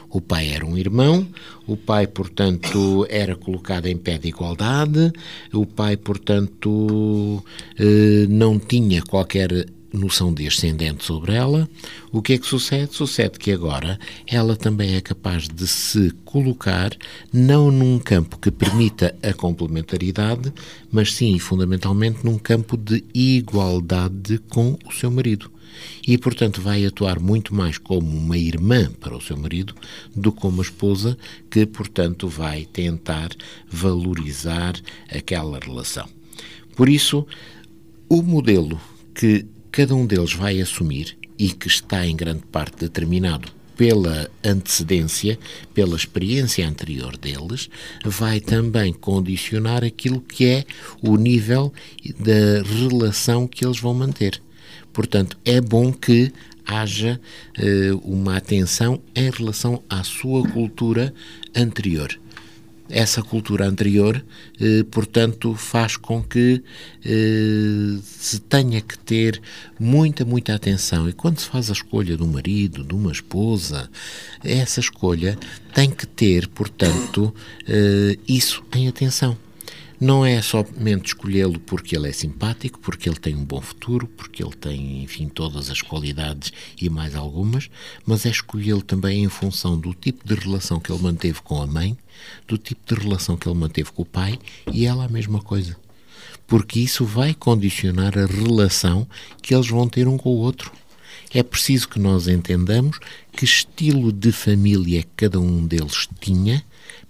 O 0.09 0.21
pai 0.21 0.47
era 0.47 0.65
um 0.65 0.77
irmão, 0.77 1.27
o 1.67 1.75
pai, 1.75 2.07
portanto, 2.07 3.05
era 3.09 3.35
colocado 3.35 3.87
em 3.87 3.97
pé 3.97 4.17
de 4.17 4.29
igualdade, 4.29 5.11
o 5.51 5.65
pai, 5.65 5.97
portanto, 5.97 7.43
eh, 7.77 8.25
não 8.29 8.57
tinha 8.57 9.01
qualquer 9.01 9.67
noção 9.95 10.33
de 10.33 10.47
ascendente 10.47 11.03
sobre 11.03 11.33
ela, 11.33 11.69
o 12.11 12.21
que 12.21 12.33
é 12.33 12.37
que 12.37 12.45
sucede? 12.45 12.93
Sucede 12.93 13.39
que 13.39 13.51
agora 13.51 13.99
ela 14.27 14.55
também 14.55 14.95
é 14.95 15.01
capaz 15.01 15.47
de 15.47 15.67
se 15.67 16.11
colocar 16.23 16.91
não 17.31 17.71
num 17.71 17.99
campo 17.99 18.37
que 18.37 18.51
permita 18.51 19.15
a 19.23 19.33
complementaridade, 19.33 20.53
mas 20.91 21.13
sim, 21.13 21.37
fundamentalmente, 21.39 22.23
num 22.23 22.37
campo 22.37 22.77
de 22.77 23.03
igualdade 23.13 24.37
com 24.49 24.77
o 24.85 24.91
seu 24.91 25.09
marido. 25.09 25.51
E, 26.07 26.17
portanto, 26.17 26.61
vai 26.61 26.85
atuar 26.85 27.19
muito 27.19 27.53
mais 27.53 27.77
como 27.77 28.09
uma 28.09 28.37
irmã 28.37 28.91
para 28.99 29.15
o 29.15 29.21
seu 29.21 29.35
marido 29.35 29.75
do 30.15 30.31
que 30.31 30.39
como 30.39 30.55
uma 30.55 30.63
esposa 30.63 31.17
que, 31.49 31.65
portanto, 31.65 32.27
vai 32.27 32.65
tentar 32.65 33.29
valorizar 33.69 34.75
aquela 35.09 35.59
relação. 35.59 36.07
Por 36.75 36.89
isso, 36.89 37.25
o 38.07 38.21
modelo 38.21 38.79
que 39.13 39.45
cada 39.75 39.93
um 39.93 40.05
deles 40.05 40.31
vai 40.31 40.61
assumir 40.61 41.17
e 41.37 41.49
que 41.49 41.67
está 41.67 42.07
em 42.07 42.15
grande 42.15 42.43
parte 42.49 42.77
determinado 42.77 43.49
pela 43.75 44.31
antecedência, 44.41 45.37
pela 45.73 45.97
experiência 45.97 46.65
anterior 46.65 47.17
deles, 47.17 47.69
vai 48.05 48.39
também 48.39 48.93
condicionar 48.93 49.83
aquilo 49.83 50.21
que 50.21 50.45
é 50.45 50.63
o 51.01 51.17
nível 51.17 51.73
da 52.17 52.63
relação 52.63 53.45
que 53.45 53.65
eles 53.65 53.77
vão 53.77 53.93
manter. 53.93 54.41
Portanto, 54.93 55.37
é 55.43 55.59
bom 55.59 55.91
que 55.91 56.31
haja 56.65 57.19
uh, 57.59 57.97
uma 57.97 58.37
atenção 58.37 59.01
em 59.13 59.29
relação 59.29 59.83
à 59.89 60.05
sua 60.05 60.47
cultura 60.47 61.13
anterior 61.53 62.17
essa 62.89 63.21
cultura 63.21 63.67
anterior, 63.67 64.23
eh, 64.59 64.83
portanto, 64.91 65.55
faz 65.55 65.97
com 65.97 66.21
que 66.21 66.63
eh, 67.03 67.97
se 68.03 68.39
tenha 68.39 68.81
que 68.81 68.97
ter 68.97 69.41
muita, 69.79 70.23
muita 70.23 70.53
atenção. 70.53 71.09
E 71.09 71.13
quando 71.13 71.39
se 71.39 71.47
faz 71.47 71.69
a 71.69 71.73
escolha 71.73 72.15
de 72.15 72.23
um 72.23 72.27
marido, 72.27 72.83
de 72.83 72.93
uma 72.93 73.11
esposa, 73.11 73.89
essa 74.43 74.79
escolha 74.79 75.37
tem 75.73 75.89
que 75.89 76.05
ter, 76.05 76.47
portanto, 76.47 77.33
eh, 77.67 78.17
isso 78.27 78.63
em 78.73 78.87
atenção. 78.87 79.44
Não 79.99 80.25
é 80.25 80.41
somente 80.41 81.07
escolhê-lo 81.07 81.57
porque 81.59 81.95
ele 81.95 82.09
é 82.09 82.11
simpático, 82.11 82.79
porque 82.79 83.07
ele 83.07 83.17
tem 83.17 83.33
um 83.33 83.45
bom 83.45 83.61
futuro, 83.61 84.07
porque 84.07 84.43
ele 84.43 84.55
tem, 84.55 85.03
enfim, 85.03 85.29
todas 85.29 85.69
as 85.69 85.81
qualidades 85.81 86.51
e 86.79 86.89
mais 86.89 87.15
algumas, 87.15 87.69
mas 88.05 88.25
é 88.25 88.29
escolhê-lo 88.29 88.81
também 88.81 89.23
em 89.23 89.29
função 89.29 89.79
do 89.79 89.93
tipo 89.93 90.27
de 90.27 90.35
relação 90.35 90.79
que 90.79 90.91
ele 90.91 91.01
manteve 91.01 91.41
com 91.41 91.61
a 91.61 91.67
mãe, 91.67 91.97
do 92.47 92.57
tipo 92.57 92.81
de 92.93 93.01
relação 93.01 93.37
que 93.37 93.47
ele 93.47 93.57
manteve 93.57 93.91
com 93.91 94.01
o 94.01 94.05
pai 94.05 94.37
e 94.71 94.85
ela 94.85 95.05
a 95.05 95.09
mesma 95.09 95.41
coisa. 95.41 95.77
Porque 96.45 96.79
isso 96.79 97.05
vai 97.05 97.33
condicionar 97.33 98.17
a 98.17 98.25
relação 98.25 99.07
que 99.41 99.55
eles 99.55 99.69
vão 99.69 99.87
ter 99.87 100.07
um 100.07 100.17
com 100.17 100.29
o 100.29 100.37
outro. 100.37 100.71
É 101.33 101.43
preciso 101.43 101.89
que 101.89 101.99
nós 101.99 102.27
entendamos 102.27 102.99
que 103.31 103.45
estilo 103.45 104.11
de 104.11 104.31
família 104.31 105.03
cada 105.15 105.39
um 105.39 105.65
deles 105.65 106.07
tinha 106.19 106.63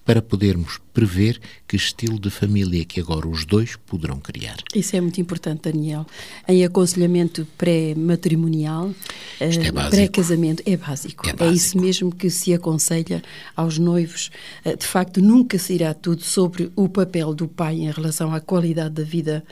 para 0.05 0.22
podermos 0.22 0.79
prever 0.93 1.41
que 1.67 1.75
estilo 1.75 2.19
de 2.19 2.29
família 2.29 2.86
que 2.86 3.01
agora 3.01 3.27
os 3.27 3.43
dois 3.43 3.75
poderão 3.88 4.19
criar. 4.19 4.57
Isso 4.74 4.95
é 4.95 5.01
muito 5.01 5.19
importante, 5.19 5.63
Daniel. 5.63 6.05
Em 6.48 6.63
aconselhamento 6.63 7.45
pré-matrimonial, 7.57 8.93
é 9.39 9.48
uh, 9.48 9.89
pré-casamento, 9.89 10.62
é 10.65 10.77
básico. 10.77 11.27
é 11.27 11.34
básico. 11.34 11.43
É 11.43 11.51
isso 11.51 11.77
mesmo 11.79 12.15
que 12.15 12.29
se 12.29 12.53
aconselha 12.53 13.24
aos 13.55 13.79
noivos. 13.79 14.29
Uh, 14.63 14.77
de 14.77 14.86
facto, 14.86 15.19
nunca 15.22 15.57
se 15.57 15.74
irá 15.74 15.93
tudo 15.93 16.22
sobre 16.22 16.72
o 16.75 16.88
papel 16.88 17.34
do 17.34 17.48
pai 17.48 17.77
em 17.77 17.91
relação 17.91 18.31
à 18.31 18.39
qualidade 18.39 18.93
da 18.93 19.03
vida 19.03 19.43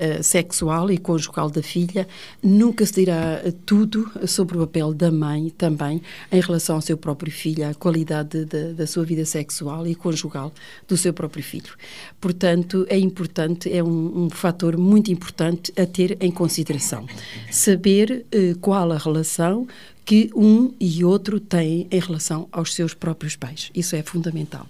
uh, 0.00 0.22
sexual 0.22 0.90
e 0.90 0.98
conjugal 0.98 1.50
da 1.50 1.62
filha, 1.62 2.06
nunca 2.42 2.84
se 2.86 2.94
dirá 2.94 3.42
tudo 3.66 4.10
sobre 4.26 4.56
o 4.56 4.60
papel 4.60 4.92
da 4.94 5.10
mãe 5.10 5.50
também 5.50 6.02
em 6.30 6.40
relação 6.40 6.76
ao 6.76 6.82
seu 6.82 6.96
próprio 6.96 7.32
filho, 7.32 7.68
à 7.68 7.74
qualidade 7.74 8.44
de, 8.44 8.72
da 8.72 8.86
sua 8.86 9.04
vida 9.04 9.24
sexual 9.24 9.86
e 9.86 9.94
conjugal 9.94 10.52
do 10.86 10.96
seu 10.96 11.12
próprio 11.12 11.42
filho. 11.42 11.72
Portanto, 12.20 12.86
é 12.88 12.98
importante, 12.98 13.72
é 13.72 13.82
um, 13.82 14.24
um 14.24 14.30
fator 14.30 14.76
muito 14.76 15.10
importante 15.10 15.72
a 15.76 15.86
ter 15.86 16.16
em 16.20 16.30
consideração. 16.30 17.06
Saber 17.50 18.26
uh, 18.34 18.58
qual 18.58 18.92
a 18.92 18.98
relação 18.98 19.66
que 20.04 20.30
um 20.34 20.72
e 20.80 21.04
outro 21.04 21.38
têm 21.38 21.86
em 21.90 22.00
relação 22.00 22.48
aos 22.50 22.74
seus 22.74 22.94
próprios 22.94 23.36
pais. 23.36 23.70
Isso 23.74 23.94
é 23.94 24.02
fundamental. 24.02 24.66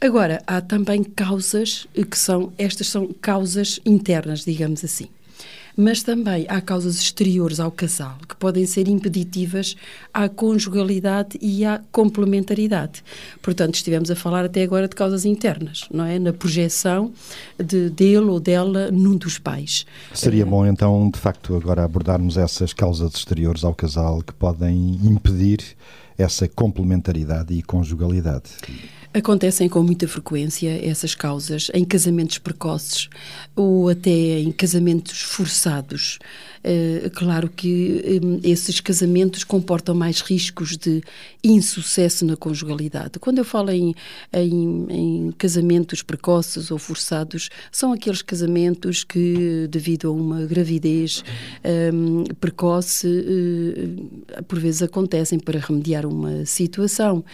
Agora, 0.00 0.40
há 0.46 0.60
também 0.60 1.02
causas 1.02 1.86
que 1.92 2.16
são, 2.16 2.52
estas 2.56 2.86
são 2.86 3.12
causas 3.20 3.80
internas, 3.84 4.44
digamos 4.44 4.84
assim 4.84 5.08
mas 5.80 6.02
também 6.02 6.44
há 6.48 6.60
causas 6.60 6.96
exteriores 6.96 7.60
ao 7.60 7.70
casal 7.70 8.16
que 8.28 8.34
podem 8.34 8.66
ser 8.66 8.88
impeditivas 8.88 9.76
à 10.12 10.28
conjugalidade 10.28 11.38
e 11.40 11.64
à 11.64 11.80
complementaridade. 11.92 13.04
Portanto, 13.40 13.76
estivemos 13.76 14.10
a 14.10 14.16
falar 14.16 14.44
até 14.44 14.64
agora 14.64 14.88
de 14.88 14.96
causas 14.96 15.24
internas, 15.24 15.86
não 15.92 16.04
é? 16.04 16.18
Na 16.18 16.32
projeção 16.32 17.12
de, 17.56 17.90
dele 17.90 18.26
ou 18.26 18.40
dela 18.40 18.90
num 18.90 19.16
dos 19.16 19.38
pais. 19.38 19.86
Seria 20.12 20.44
bom 20.44 20.66
então, 20.66 21.08
de 21.14 21.20
facto, 21.20 21.54
agora 21.54 21.84
abordarmos 21.84 22.36
essas 22.36 22.72
causas 22.72 23.14
exteriores 23.14 23.62
ao 23.62 23.72
casal 23.72 24.20
que 24.20 24.34
podem 24.34 24.98
impedir 25.04 25.60
essa 26.18 26.48
complementaridade 26.48 27.54
e 27.54 27.62
conjugalidade. 27.62 28.50
Acontecem 29.14 29.70
com 29.70 29.82
muita 29.82 30.06
frequência 30.06 30.68
essas 30.86 31.14
causas 31.14 31.70
em 31.72 31.82
casamentos 31.82 32.36
precoces 32.36 33.08
ou 33.56 33.88
até 33.88 34.10
em 34.10 34.52
casamentos 34.52 35.22
forçados. 35.22 36.18
Uh, 36.58 37.08
claro 37.10 37.48
que 37.48 38.20
um, 38.22 38.40
esses 38.42 38.80
casamentos 38.80 39.44
comportam 39.44 39.94
mais 39.94 40.20
riscos 40.20 40.76
de 40.76 41.02
insucesso 41.42 42.26
na 42.26 42.36
conjugalidade. 42.36 43.18
Quando 43.18 43.38
eu 43.38 43.44
falo 43.44 43.70
em, 43.70 43.94
em, 44.30 44.86
em 44.90 45.32
casamentos 45.38 46.02
precoces 46.02 46.70
ou 46.70 46.78
forçados, 46.78 47.48
são 47.72 47.92
aqueles 47.92 48.20
casamentos 48.20 49.04
que, 49.04 49.66
devido 49.70 50.08
a 50.08 50.12
uma 50.12 50.44
gravidez 50.44 51.24
um, 51.94 52.24
precoce, 52.34 53.06
uh, 53.06 54.44
por 54.44 54.58
vezes 54.58 54.82
acontecem 54.82 55.38
para 55.38 55.58
remediar 55.58 56.04
uma 56.04 56.44
situação 56.44 57.24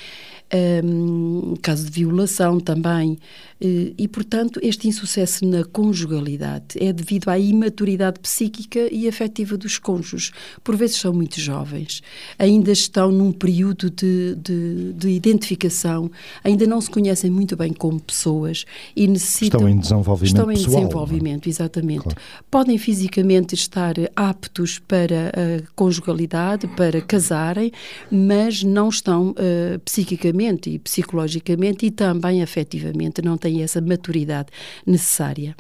um, 0.85 1.55
caso 1.65 1.87
de 1.87 1.91
violação 1.91 2.61
também. 2.61 3.19
Eh, 3.59 3.95
e, 3.97 4.07
portanto, 4.07 4.61
este 4.63 4.87
insucesso 4.87 5.47
na 5.47 5.65
conjugalidade 5.65 6.77
é 6.77 6.93
devido 6.93 7.31
à 7.31 7.39
imaturidade 7.39 8.21
psíquica 8.21 8.93
e 8.93 9.09
afetiva 9.09 9.57
dos 9.57 9.79
cônjuges. 9.79 10.31
Por 10.63 10.77
vezes 10.77 10.97
são 10.97 11.15
muito 11.15 11.41
jovens, 11.41 12.03
ainda 12.39 12.71
estão 12.71 13.11
num 13.11 13.33
período 13.33 13.89
de, 13.89 14.35
de, 14.35 14.93
de 14.93 15.09
identificação, 15.09 16.11
ainda 16.43 16.67
não 16.67 16.81
se 16.83 16.91
conhecem 16.91 17.31
muito 17.31 17.57
bem 17.57 17.73
como 17.73 17.99
pessoas 17.99 18.67
e 18.95 19.07
necessitam. 19.07 19.61
Estão 19.61 19.69
em 19.69 19.79
desenvolvimento. 19.79 20.37
Estão 20.37 20.51
em 20.51 20.55
pessoal, 20.57 20.77
é? 20.77 20.81
desenvolvimento, 20.81 21.49
exatamente. 21.49 22.03
Claro. 22.03 22.19
Podem 22.51 22.77
fisicamente 22.77 23.55
estar 23.55 23.95
aptos 24.15 24.79
para 24.79 25.31
a 25.31 25.73
conjugalidade, 25.75 26.67
para 26.69 27.01
casarem, 27.01 27.73
mas 28.11 28.63
não 28.63 28.91
estão 28.91 29.31
uh, 29.31 29.79
psiquicamente 29.83 30.69
e 30.69 30.79
psicologicamente 30.79 31.54
e 31.85 31.91
também 31.91 32.43
afetivamente, 32.43 33.23
não 33.23 33.37
têm 33.37 33.63
essa 33.63 33.81
maturidade 33.81 34.49
necessária. 34.87 35.55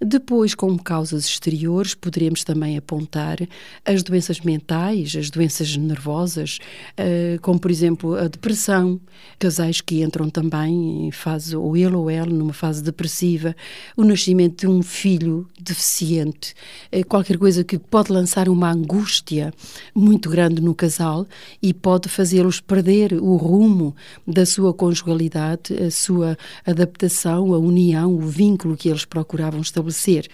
Depois, 0.00 0.54
como 0.54 0.82
causas 0.82 1.24
exteriores, 1.24 1.94
poderemos 1.94 2.44
também 2.44 2.76
apontar 2.76 3.38
as 3.84 4.02
doenças 4.02 4.40
mentais, 4.40 5.14
as 5.16 5.30
doenças 5.30 5.76
nervosas, 5.76 6.58
eh, 6.96 7.38
como 7.42 7.58
por 7.58 7.70
exemplo 7.70 8.14
a 8.14 8.28
depressão, 8.28 9.00
casais 9.38 9.80
que 9.80 10.02
entram 10.02 10.30
também 10.30 11.06
em 11.06 11.10
fase, 11.10 11.56
ou 11.56 11.76
ele 11.76 11.94
ou 11.94 12.10
ela, 12.10 12.30
numa 12.30 12.52
fase 12.52 12.82
depressiva, 12.82 13.54
o 13.96 14.04
nascimento 14.04 14.60
de 14.60 14.66
um 14.66 14.82
filho 14.82 15.46
deficiente, 15.58 16.54
eh, 16.90 17.02
qualquer 17.02 17.38
coisa 17.38 17.64
que 17.64 17.78
pode 17.78 18.12
lançar 18.12 18.48
uma 18.48 18.70
angústia 18.70 19.52
muito 19.94 20.28
grande 20.28 20.60
no 20.60 20.74
casal 20.74 21.26
e 21.62 21.72
pode 21.72 22.08
fazê-los 22.08 22.60
perder 22.60 23.14
o 23.14 23.36
rumo 23.36 23.94
da 24.26 24.44
sua 24.46 24.72
conjugalidade, 24.72 25.39
a 25.40 25.90
sua 25.90 26.36
adaptação 26.66 27.52
a 27.54 27.58
união, 27.58 28.14
o 28.14 28.20
vínculo 28.20 28.76
que 28.76 28.88
eles 28.88 29.04
procuravam 29.04 29.60
estabelecer. 29.60 30.28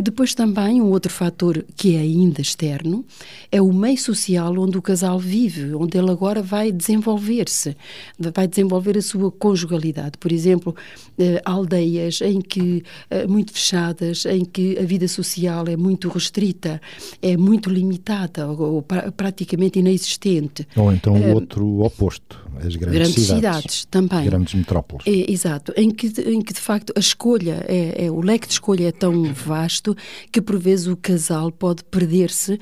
Depois 0.00 0.32
também 0.32 0.80
um 0.80 0.90
outro 0.90 1.12
fator 1.12 1.64
que 1.74 1.96
é 1.96 1.98
ainda 1.98 2.40
externo 2.40 3.04
é 3.50 3.60
o 3.60 3.72
meio 3.72 3.98
social 3.98 4.56
onde 4.56 4.78
o 4.78 4.82
casal 4.82 5.18
vive, 5.18 5.74
onde 5.74 5.98
ele 5.98 6.08
agora 6.08 6.40
vai 6.40 6.70
desenvolver-se, 6.70 7.76
vai 8.16 8.46
desenvolver 8.46 8.96
a 8.96 9.02
sua 9.02 9.32
conjugalidade. 9.32 10.12
Por 10.16 10.30
exemplo, 10.30 10.76
eh, 11.18 11.42
aldeias 11.44 12.20
em 12.20 12.40
que 12.40 12.84
eh, 13.10 13.26
muito 13.26 13.52
fechadas, 13.52 14.24
em 14.26 14.44
que 14.44 14.78
a 14.78 14.84
vida 14.84 15.08
social 15.08 15.66
é 15.66 15.76
muito 15.76 16.08
restrita, 16.08 16.80
é 17.20 17.36
muito 17.36 17.68
limitada 17.68 18.46
ou, 18.46 18.84
praticamente 19.16 19.80
inexistente. 19.80 20.64
Ou 20.76 20.92
então 20.92 21.14
o 21.14 21.34
outro 21.34 21.80
oposto, 21.80 22.47
as 22.66 22.76
grandes, 22.76 22.98
grandes 22.98 23.26
cidades, 23.26 23.36
cidades, 23.36 23.84
também. 23.86 24.24
Grandes 24.24 24.54
metrópoles. 24.54 25.06
É, 25.06 25.30
exato, 25.30 25.72
em 25.76 25.90
que, 25.90 26.06
em 26.20 26.40
que 26.42 26.52
de 26.52 26.60
facto 26.60 26.92
a 26.96 27.00
escolha, 27.00 27.64
é, 27.68 28.06
é, 28.06 28.10
o 28.10 28.20
leque 28.20 28.46
de 28.46 28.54
escolha 28.54 28.88
é 28.88 28.92
tão 28.92 29.24
vasto 29.32 29.96
que 30.30 30.40
por 30.40 30.58
vezes 30.58 30.86
o 30.86 30.96
casal 30.96 31.50
pode 31.50 31.84
perder-se 31.84 32.54
uh, 32.54 32.58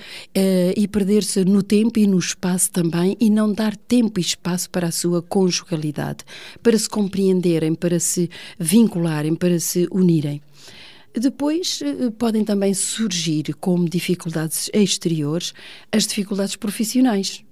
e 0.77 0.87
perder-se 0.89 1.45
no 1.45 1.63
tempo 1.63 1.99
e 1.99 2.07
no 2.07 2.19
espaço 2.19 2.71
também 2.71 3.17
e 3.21 3.31
não 3.31 3.53
dar 3.53 3.77
tempo 3.77 4.19
e 4.19 4.23
espaço 4.23 4.69
para 4.71 4.89
a 4.89 4.93
sua 4.93 5.23
conjugalidade, 5.23 6.25
para 6.63 6.79
se 6.79 6.89
compreenderem, 6.89 7.75
para 7.75 7.99
se 7.99 8.29
vincularem, 8.59 9.35
para 9.35 9.59
se 9.59 9.89
unirem. 9.91 10.41
Depois 11.19 11.81
eh, 11.83 12.11
podem 12.11 12.45
também 12.45 12.75
surgir 12.75 13.55
como 13.59 13.89
dificuldades 13.89 14.69
exteriores 14.73 15.55
as 15.91 16.07
dificuldades 16.07 16.57
profissionais. 16.57 17.46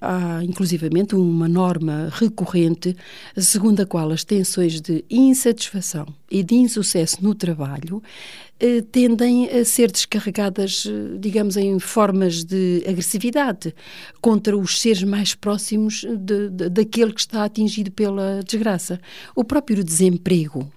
Há, 0.00 0.42
inclusivamente, 0.44 1.14
uma 1.14 1.48
norma 1.48 2.08
recorrente 2.12 2.96
segundo 3.36 3.80
a 3.80 3.86
qual 3.86 4.10
as 4.10 4.24
tensões 4.24 4.80
de 4.80 5.04
insatisfação 5.10 6.06
e 6.30 6.42
de 6.42 6.54
insucesso 6.54 7.22
no 7.22 7.34
trabalho 7.34 8.02
eh, 8.60 8.82
tendem 8.82 9.48
a 9.48 9.64
ser 9.64 9.90
descarregadas, 9.90 10.84
eh, 10.86 11.16
digamos, 11.18 11.56
em 11.56 11.78
formas 11.78 12.42
de 12.44 12.82
agressividade 12.86 13.74
contra 14.20 14.56
os 14.56 14.80
seres 14.80 15.02
mais 15.04 15.34
próximos 15.34 16.04
de, 16.04 16.48
de, 16.50 16.68
daquele 16.68 17.12
que 17.12 17.20
está 17.20 17.44
atingido 17.44 17.90
pela 17.92 18.42
desgraça. 18.44 19.00
O 19.34 19.44
próprio 19.44 19.84
desemprego 19.84 20.70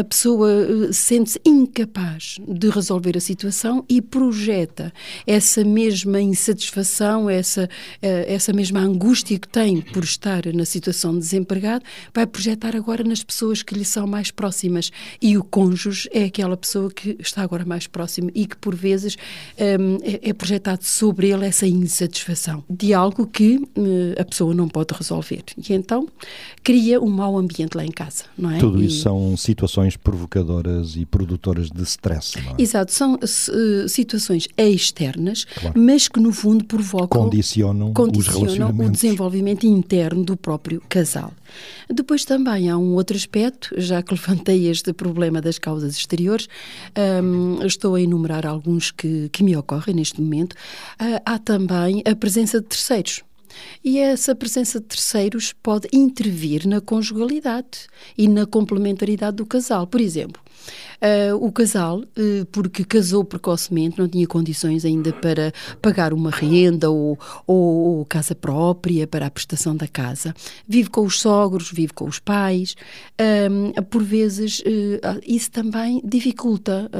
a 0.00 0.04
pessoa 0.04 0.50
eh, 0.50 0.92
sente-se 0.92 1.40
incapaz 1.44 2.38
de 2.46 2.68
resolver 2.68 3.16
a 3.16 3.20
situação 3.20 3.84
e 3.88 4.00
projeta 4.00 4.92
essa 5.26 5.64
mesma 5.64 6.20
insatisfação, 6.20 7.28
essa, 7.28 7.68
eh, 8.02 8.32
essa 8.32 8.52
mesma 8.52 8.80
angústia 8.80 9.38
que 9.38 9.48
tem 9.48 9.80
por 9.80 10.04
estar 10.04 10.46
na 10.52 10.64
situação 10.64 11.12
de 11.12 11.20
desempregado, 11.20 11.84
vai 12.12 12.26
projetar 12.26 12.76
agora 12.76 13.02
nas 13.04 13.22
pessoas 13.22 13.62
que 13.62 13.74
lhe 13.74 13.84
são 13.84 14.06
mais 14.06 14.30
próximas. 14.30 14.90
E 15.20 15.36
o 15.36 15.44
cônjuge 15.44 16.08
é 16.12 16.24
aquela 16.24 16.56
pessoa 16.56 16.90
que 16.90 17.16
está 17.18 17.42
agora 17.42 17.64
mais 17.64 17.86
próxima 17.86 18.30
e 18.34 18.46
que, 18.46 18.56
por 18.56 18.74
vezes, 18.74 19.16
ehm, 19.56 19.98
é, 20.02 20.30
é 20.30 20.32
projetado 20.32 20.84
sobre 20.84 21.30
ele 21.30 21.46
essa 21.46 21.66
insatisfação 21.66 22.64
de 22.68 22.92
algo 22.92 23.26
que 23.26 23.60
eh, 23.76 24.20
a 24.20 24.24
pessoa 24.24 24.54
não 24.54 24.68
pode 24.68 24.94
resolver. 24.94 25.42
E 25.56 25.72
então 25.72 26.08
cria 26.62 27.00
um 27.00 27.10
mau 27.10 27.38
ambiente 27.38 27.76
lá 27.76 27.84
em 27.84 27.90
casa, 27.90 28.24
não 28.36 28.50
é? 28.50 28.58
Tudo 28.58 28.82
isso 28.82 28.98
e... 28.98 29.02
são 29.02 29.23
situações 29.36 29.96
provocadoras 29.96 30.96
e 30.96 31.04
produtoras 31.04 31.70
de 31.70 31.82
stress. 31.82 32.40
Não 32.42 32.52
é? 32.52 32.54
Exato, 32.58 32.92
são 32.92 33.14
uh, 33.14 33.88
situações 33.88 34.48
externas, 34.56 35.44
claro. 35.44 35.80
mas 35.80 36.08
que 36.08 36.20
no 36.20 36.32
fundo 36.32 36.64
provocam 36.64 37.24
condicionam, 37.24 37.92
condicionam 37.92 38.70
o 38.70 38.90
desenvolvimento 38.90 39.64
interno 39.66 40.24
do 40.24 40.36
próprio 40.36 40.82
casal. 40.88 41.32
Depois 41.88 42.24
também 42.24 42.68
há 42.68 42.76
um 42.76 42.94
outro 42.94 43.16
aspecto, 43.16 43.74
já 43.76 44.02
que 44.02 44.12
levantei 44.14 44.68
este 44.68 44.92
problema 44.92 45.40
das 45.40 45.58
causas 45.58 45.96
exteriores, 45.96 46.48
um, 47.22 47.64
estou 47.64 47.94
a 47.94 48.00
enumerar 48.00 48.46
alguns 48.46 48.90
que, 48.90 49.28
que 49.30 49.42
me 49.42 49.56
ocorrem 49.56 49.96
neste 49.96 50.20
momento. 50.20 50.54
Uh, 51.00 51.20
há 51.24 51.38
também 51.38 52.02
a 52.06 52.14
presença 52.14 52.60
de 52.60 52.66
terceiros. 52.66 53.22
E 53.84 53.98
essa 53.98 54.34
presença 54.34 54.80
de 54.80 54.86
terceiros 54.86 55.52
pode 55.52 55.88
intervir 55.92 56.66
na 56.66 56.80
conjugalidade 56.80 57.86
e 58.16 58.28
na 58.28 58.46
complementaridade 58.46 59.36
do 59.36 59.46
casal. 59.46 59.86
Por 59.86 60.00
exemplo, 60.00 60.40
Uh, 61.04 61.36
o 61.44 61.52
casal, 61.52 62.00
uh, 62.00 62.46
porque 62.50 62.84
casou 62.84 63.24
precocemente, 63.24 63.98
não 63.98 64.08
tinha 64.08 64.26
condições 64.26 64.84
ainda 64.84 65.12
para 65.12 65.52
pagar 65.82 66.12
uma 66.12 66.30
renda 66.30 66.90
ou, 66.90 67.18
ou, 67.46 67.98
ou, 67.98 68.04
casa 68.06 68.34
própria 68.34 69.06
para 69.06 69.26
a 69.26 69.30
prestação 69.30 69.76
da 69.76 69.86
casa. 69.86 70.34
Vive 70.66 70.88
com 70.88 71.02
os 71.02 71.20
sogros, 71.20 71.70
vive 71.70 71.92
com 71.92 72.06
os 72.06 72.18
pais. 72.18 72.74
Uh, 73.20 73.82
por 73.84 74.02
vezes, 74.02 74.62
isso 75.26 75.50
também 75.50 76.00
dificulta, 76.04 76.90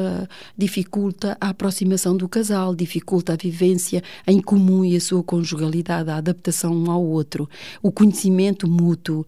dificulta 0.57 1.37
a 1.41 1.49
aproximação 1.51 2.17
do 2.17 2.29
casal, 2.29 2.75
dificulta 2.75 3.33
a 3.33 3.37
vivência 3.37 4.03
em 4.27 4.41
comum 4.41 4.85
e 4.85 4.97
a 4.97 5.01
sua 5.01 5.23
conjugalidade, 5.23 6.11
a 6.11 6.17
adaptação 6.17 6.75
um 6.75 6.91
ao 6.91 7.03
outro, 7.03 7.49
o 7.83 7.91
conhecimento 7.91 8.69
mútuo. 8.69 9.27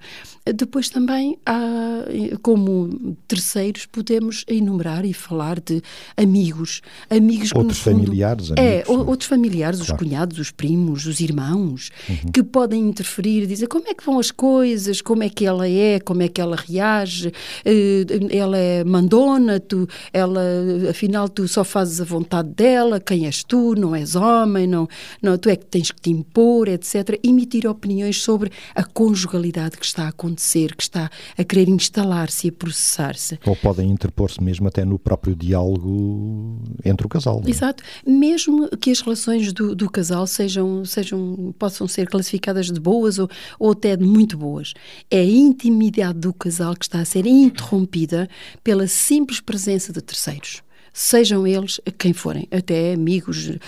Depois 0.54 0.88
também, 0.88 1.38
há, 1.44 2.04
como 2.42 3.16
terceiros, 3.26 3.86
podemos 3.86 4.25
podemos 4.26 4.44
enumerar 4.48 5.04
e 5.04 5.12
falar 5.12 5.60
de 5.60 5.82
amigos, 6.16 6.82
amigos 7.08 7.52
que 7.52 7.58
outros 7.58 7.78
fundo, 7.78 8.04
familiares, 8.04 8.50
é, 8.56 8.82
amigos, 8.82 8.88
é? 8.88 8.92
outros 8.92 9.28
familiares, 9.28 9.80
claro. 9.80 9.92
os 9.92 9.98
cunhados, 9.98 10.38
os 10.38 10.50
primos, 10.50 11.06
os 11.06 11.20
irmãos, 11.20 11.90
uhum. 12.08 12.32
que 12.32 12.42
podem 12.42 12.80
interferir, 12.88 13.46
dizer 13.46 13.66
como 13.68 13.88
é 13.88 13.94
que 13.94 14.04
vão 14.04 14.18
as 14.18 14.30
coisas, 14.30 15.00
como 15.00 15.22
é 15.22 15.28
que 15.28 15.46
ela 15.46 15.68
é, 15.68 16.00
como 16.00 16.22
é 16.22 16.28
que 16.28 16.40
ela 16.40 16.56
reage, 16.56 17.32
eh, 17.64 18.04
ela 18.30 18.58
é 18.58 18.82
mandona, 18.84 19.60
tu, 19.60 19.86
ela, 20.12 20.42
afinal 20.90 21.28
tu 21.28 21.46
só 21.46 21.62
fazes 21.62 22.00
a 22.00 22.04
vontade 22.04 22.48
dela, 22.50 23.00
quem 23.00 23.26
és 23.26 23.44
tu, 23.44 23.74
não 23.74 23.94
és 23.94 24.16
homem, 24.16 24.66
não, 24.66 24.88
não, 25.22 25.38
tu 25.38 25.48
é 25.48 25.56
que 25.56 25.66
tens 25.66 25.90
que 25.90 26.00
te 26.00 26.10
impor, 26.10 26.68
etc. 26.68 27.18
Emitir 27.22 27.66
opiniões 27.66 28.22
sobre 28.22 28.50
a 28.74 28.82
conjugalidade 28.82 29.76
que 29.76 29.86
está 29.86 30.04
a 30.04 30.08
acontecer, 30.08 30.74
que 30.74 30.82
está 30.82 31.10
a 31.36 31.44
querer 31.44 31.68
instalar-se 31.68 32.46
e 32.46 32.50
a 32.50 32.52
processar-se. 32.52 33.38
Ou 33.44 33.54
podem 33.56 33.90
interpor-se 34.16 34.42
mesmo 34.42 34.66
até 34.66 34.84
no 34.84 34.98
próprio 34.98 35.36
diálogo 35.36 36.58
entre 36.84 37.06
o 37.06 37.08
casal. 37.08 37.42
É? 37.44 37.50
Exato. 37.50 37.84
Mesmo 38.06 38.68
que 38.78 38.90
as 38.90 39.00
relações 39.00 39.52
do, 39.52 39.74
do, 39.74 39.90
casal 39.90 40.26
sejam, 40.26 40.84
sejam, 40.84 41.54
possam 41.58 41.86
ser 41.86 42.08
classificadas 42.08 42.66
de 42.66 42.80
boas 42.80 43.18
ou, 43.18 43.28
ou 43.58 43.72
até 43.72 43.94
de 43.94 44.04
muito 44.04 44.38
boas, 44.38 44.72
é 45.10 45.18
a 45.18 45.24
intimidade 45.24 46.18
do 46.18 46.32
casal 46.32 46.74
que 46.74 46.86
está 46.86 47.00
a 47.00 47.04
ser 47.04 47.26
interrompida 47.26 48.28
pela 48.64 48.86
simples 48.86 49.40
presença 49.40 49.92
de 49.92 50.00
terceiros 50.00 50.65
sejam 50.96 51.46
eles 51.46 51.78
quem 51.98 52.14
forem, 52.14 52.48
até 52.50 52.94
amigos 52.94 53.48
uh, 53.50 53.58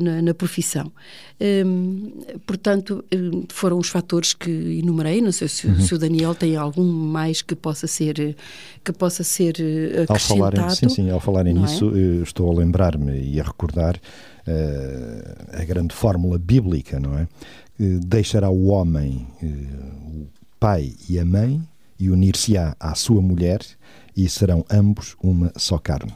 na, 0.00 0.22
na, 0.22 0.32
profissão. 0.32 0.92
Um, 1.40 2.12
portanto, 2.46 3.04
um, 3.12 3.42
foram 3.48 3.76
os 3.76 3.88
fatores 3.88 4.32
que 4.32 4.48
enumerei. 4.48 5.20
Não 5.20 5.32
sei 5.32 5.48
se, 5.48 5.66
uhum. 5.66 5.80
se, 5.80 5.92
o 5.96 5.98
Daniel 5.98 6.32
tem 6.32 6.54
algum 6.54 6.84
mais 6.84 7.42
que 7.42 7.56
possa 7.56 7.88
ser 7.88 8.36
que 8.84 8.92
possa 8.92 9.24
ser 9.24 9.56
acrescentado. 10.04 10.12
Ao 10.12 10.18
falarem, 10.20 10.70
sim, 10.70 10.88
sim, 10.88 11.10
ao 11.10 11.18
falarem 11.18 11.54
nisso, 11.54 11.90
é? 11.92 12.22
estou 12.22 12.52
a 12.52 12.54
lembrar-me 12.54 13.20
e 13.20 13.40
a 13.40 13.42
recordar 13.42 13.96
uh, 13.96 15.60
a 15.60 15.64
grande 15.64 15.92
fórmula 15.92 16.38
bíblica, 16.38 17.00
não 17.00 17.18
é? 17.18 17.22
Uh, 17.80 17.98
deixará 17.98 18.48
o 18.48 18.66
homem, 18.68 19.26
o 19.42 20.28
pai 20.60 20.94
e 21.08 21.18
a 21.18 21.24
mãe, 21.24 21.60
e 21.98 22.10
unir-se-á 22.10 22.76
à 22.78 22.94
sua 22.94 23.20
mulher, 23.20 23.58
e 24.16 24.28
serão 24.28 24.64
ambos 24.70 25.16
uma 25.20 25.52
só 25.56 25.78
carne. 25.78 26.12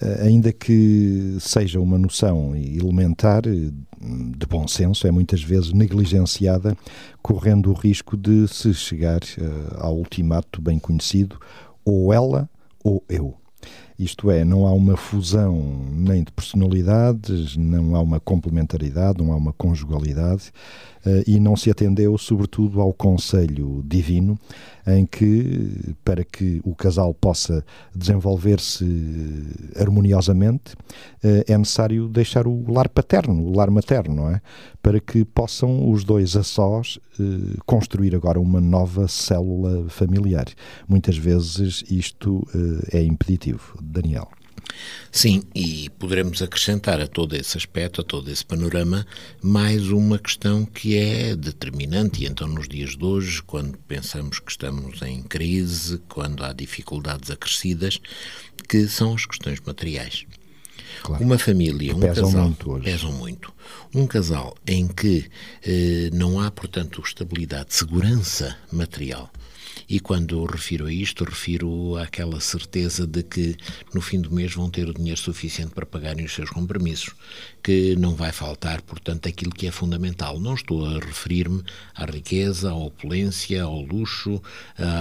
Eh, 0.00 0.26
ainda 0.26 0.52
que 0.52 1.36
seja 1.40 1.80
uma 1.80 1.98
noção 1.98 2.54
elementar 2.56 3.42
eh, 3.46 3.70
de 4.00 4.46
bom 4.46 4.66
senso, 4.66 5.06
é 5.06 5.10
muitas 5.10 5.42
vezes 5.42 5.72
negligenciada, 5.72 6.76
correndo 7.22 7.70
o 7.70 7.74
risco 7.74 8.16
de 8.16 8.48
se 8.48 8.74
chegar 8.74 9.20
eh, 9.22 9.76
ao 9.78 9.96
ultimato 9.96 10.60
bem 10.60 10.78
conhecido, 10.78 11.38
ou 11.84 12.12
ela 12.12 12.48
ou 12.82 13.02
eu. 13.08 13.43
Isto 13.98 14.30
é, 14.30 14.44
não 14.44 14.66
há 14.66 14.72
uma 14.72 14.96
fusão 14.96 15.56
nem 15.92 16.24
de 16.24 16.32
personalidades, 16.32 17.56
não 17.56 17.94
há 17.94 18.00
uma 18.00 18.18
complementaridade, 18.18 19.22
não 19.22 19.32
há 19.32 19.36
uma 19.36 19.52
conjugalidade 19.52 20.52
eh, 21.06 21.24
e 21.26 21.40
não 21.40 21.54
se 21.54 21.70
atendeu, 21.70 22.16
sobretudo, 22.16 22.80
ao 22.80 22.92
conselho 22.92 23.82
divino, 23.86 24.38
em 24.86 25.06
que, 25.06 25.94
para 26.04 26.24
que 26.24 26.60
o 26.64 26.74
casal 26.74 27.14
possa 27.14 27.64
desenvolver-se 27.94 28.84
harmoniosamente, 29.76 30.74
eh, 31.22 31.44
é 31.48 31.58
necessário 31.58 32.08
deixar 32.08 32.46
o 32.46 32.70
lar 32.70 32.88
paterno, 32.88 33.42
o 33.42 33.54
lar 33.54 33.70
materno, 33.70 34.14
não 34.14 34.30
é? 34.30 34.40
Para 34.82 35.00
que 35.00 35.24
possam 35.24 35.90
os 35.90 36.04
dois 36.04 36.36
a 36.36 36.42
sós 36.42 36.98
eh, 37.20 37.22
construir 37.66 38.14
agora 38.14 38.40
uma 38.40 38.60
nova 38.60 39.06
célula 39.08 39.88
familiar. 39.88 40.46
Muitas 40.88 41.16
vezes 41.16 41.84
isto 41.90 42.46
é 42.92 43.02
impeditivo. 43.02 43.78
Daniel. 43.84 44.30
Sim, 45.10 45.44
e 45.54 45.88
poderemos 45.98 46.42
acrescentar 46.42 47.00
a 47.00 47.06
todo 47.06 47.36
esse 47.36 47.56
aspecto, 47.56 48.00
a 48.00 48.04
todo 48.04 48.30
esse 48.30 48.44
panorama, 48.44 49.06
mais 49.40 49.88
uma 49.88 50.18
questão 50.18 50.64
que 50.64 50.96
é 50.96 51.36
determinante, 51.36 52.22
e 52.22 52.26
então 52.26 52.48
nos 52.48 52.68
dias 52.68 52.96
de 52.96 53.04
hoje, 53.04 53.42
quando 53.42 53.78
pensamos 53.78 54.40
que 54.40 54.50
estamos 54.50 55.00
em 55.02 55.22
crise, 55.22 55.98
quando 56.08 56.44
há 56.44 56.52
dificuldades 56.52 57.30
acrescidas, 57.30 58.00
que 58.68 58.88
são 58.88 59.14
as 59.14 59.24
questões 59.24 59.60
materiais. 59.60 60.26
Claro. 61.02 61.22
Uma 61.22 61.38
família, 61.38 61.94
um 61.94 62.00
pesam 62.00 62.24
casal, 62.24 62.44
muito 62.44 62.70
hoje. 62.70 62.84
pesam 62.84 63.12
muito. 63.12 63.54
Um 63.94 64.06
casal 64.06 64.56
em 64.66 64.88
que 64.88 65.30
eh, 65.62 66.10
não 66.12 66.40
há, 66.40 66.50
portanto, 66.50 67.02
estabilidade, 67.04 67.74
segurança 67.74 68.56
material, 68.72 69.30
e 69.88 70.00
quando 70.00 70.44
refiro 70.44 70.86
a 70.86 70.92
isto, 70.92 71.24
refiro 71.24 71.96
àquela 71.96 72.40
certeza 72.40 73.06
de 73.06 73.22
que 73.22 73.56
no 73.94 74.00
fim 74.00 74.20
do 74.20 74.32
mês 74.32 74.54
vão 74.54 74.70
ter 74.70 74.88
o 74.88 74.94
dinheiro 74.94 75.20
suficiente 75.20 75.72
para 75.72 75.86
pagarem 75.86 76.24
os 76.24 76.32
seus 76.32 76.50
compromissos, 76.50 77.14
que 77.62 77.96
não 77.96 78.14
vai 78.14 78.32
faltar, 78.32 78.82
portanto, 78.82 79.28
aquilo 79.28 79.52
que 79.52 79.66
é 79.66 79.70
fundamental. 79.70 80.38
Não 80.38 80.54
estou 80.54 80.86
a 80.86 80.94
referir-me 80.94 81.62
à 81.94 82.04
riqueza, 82.04 82.70
à 82.70 82.74
opulência, 82.74 83.62
ao 83.62 83.80
luxo, 83.80 84.40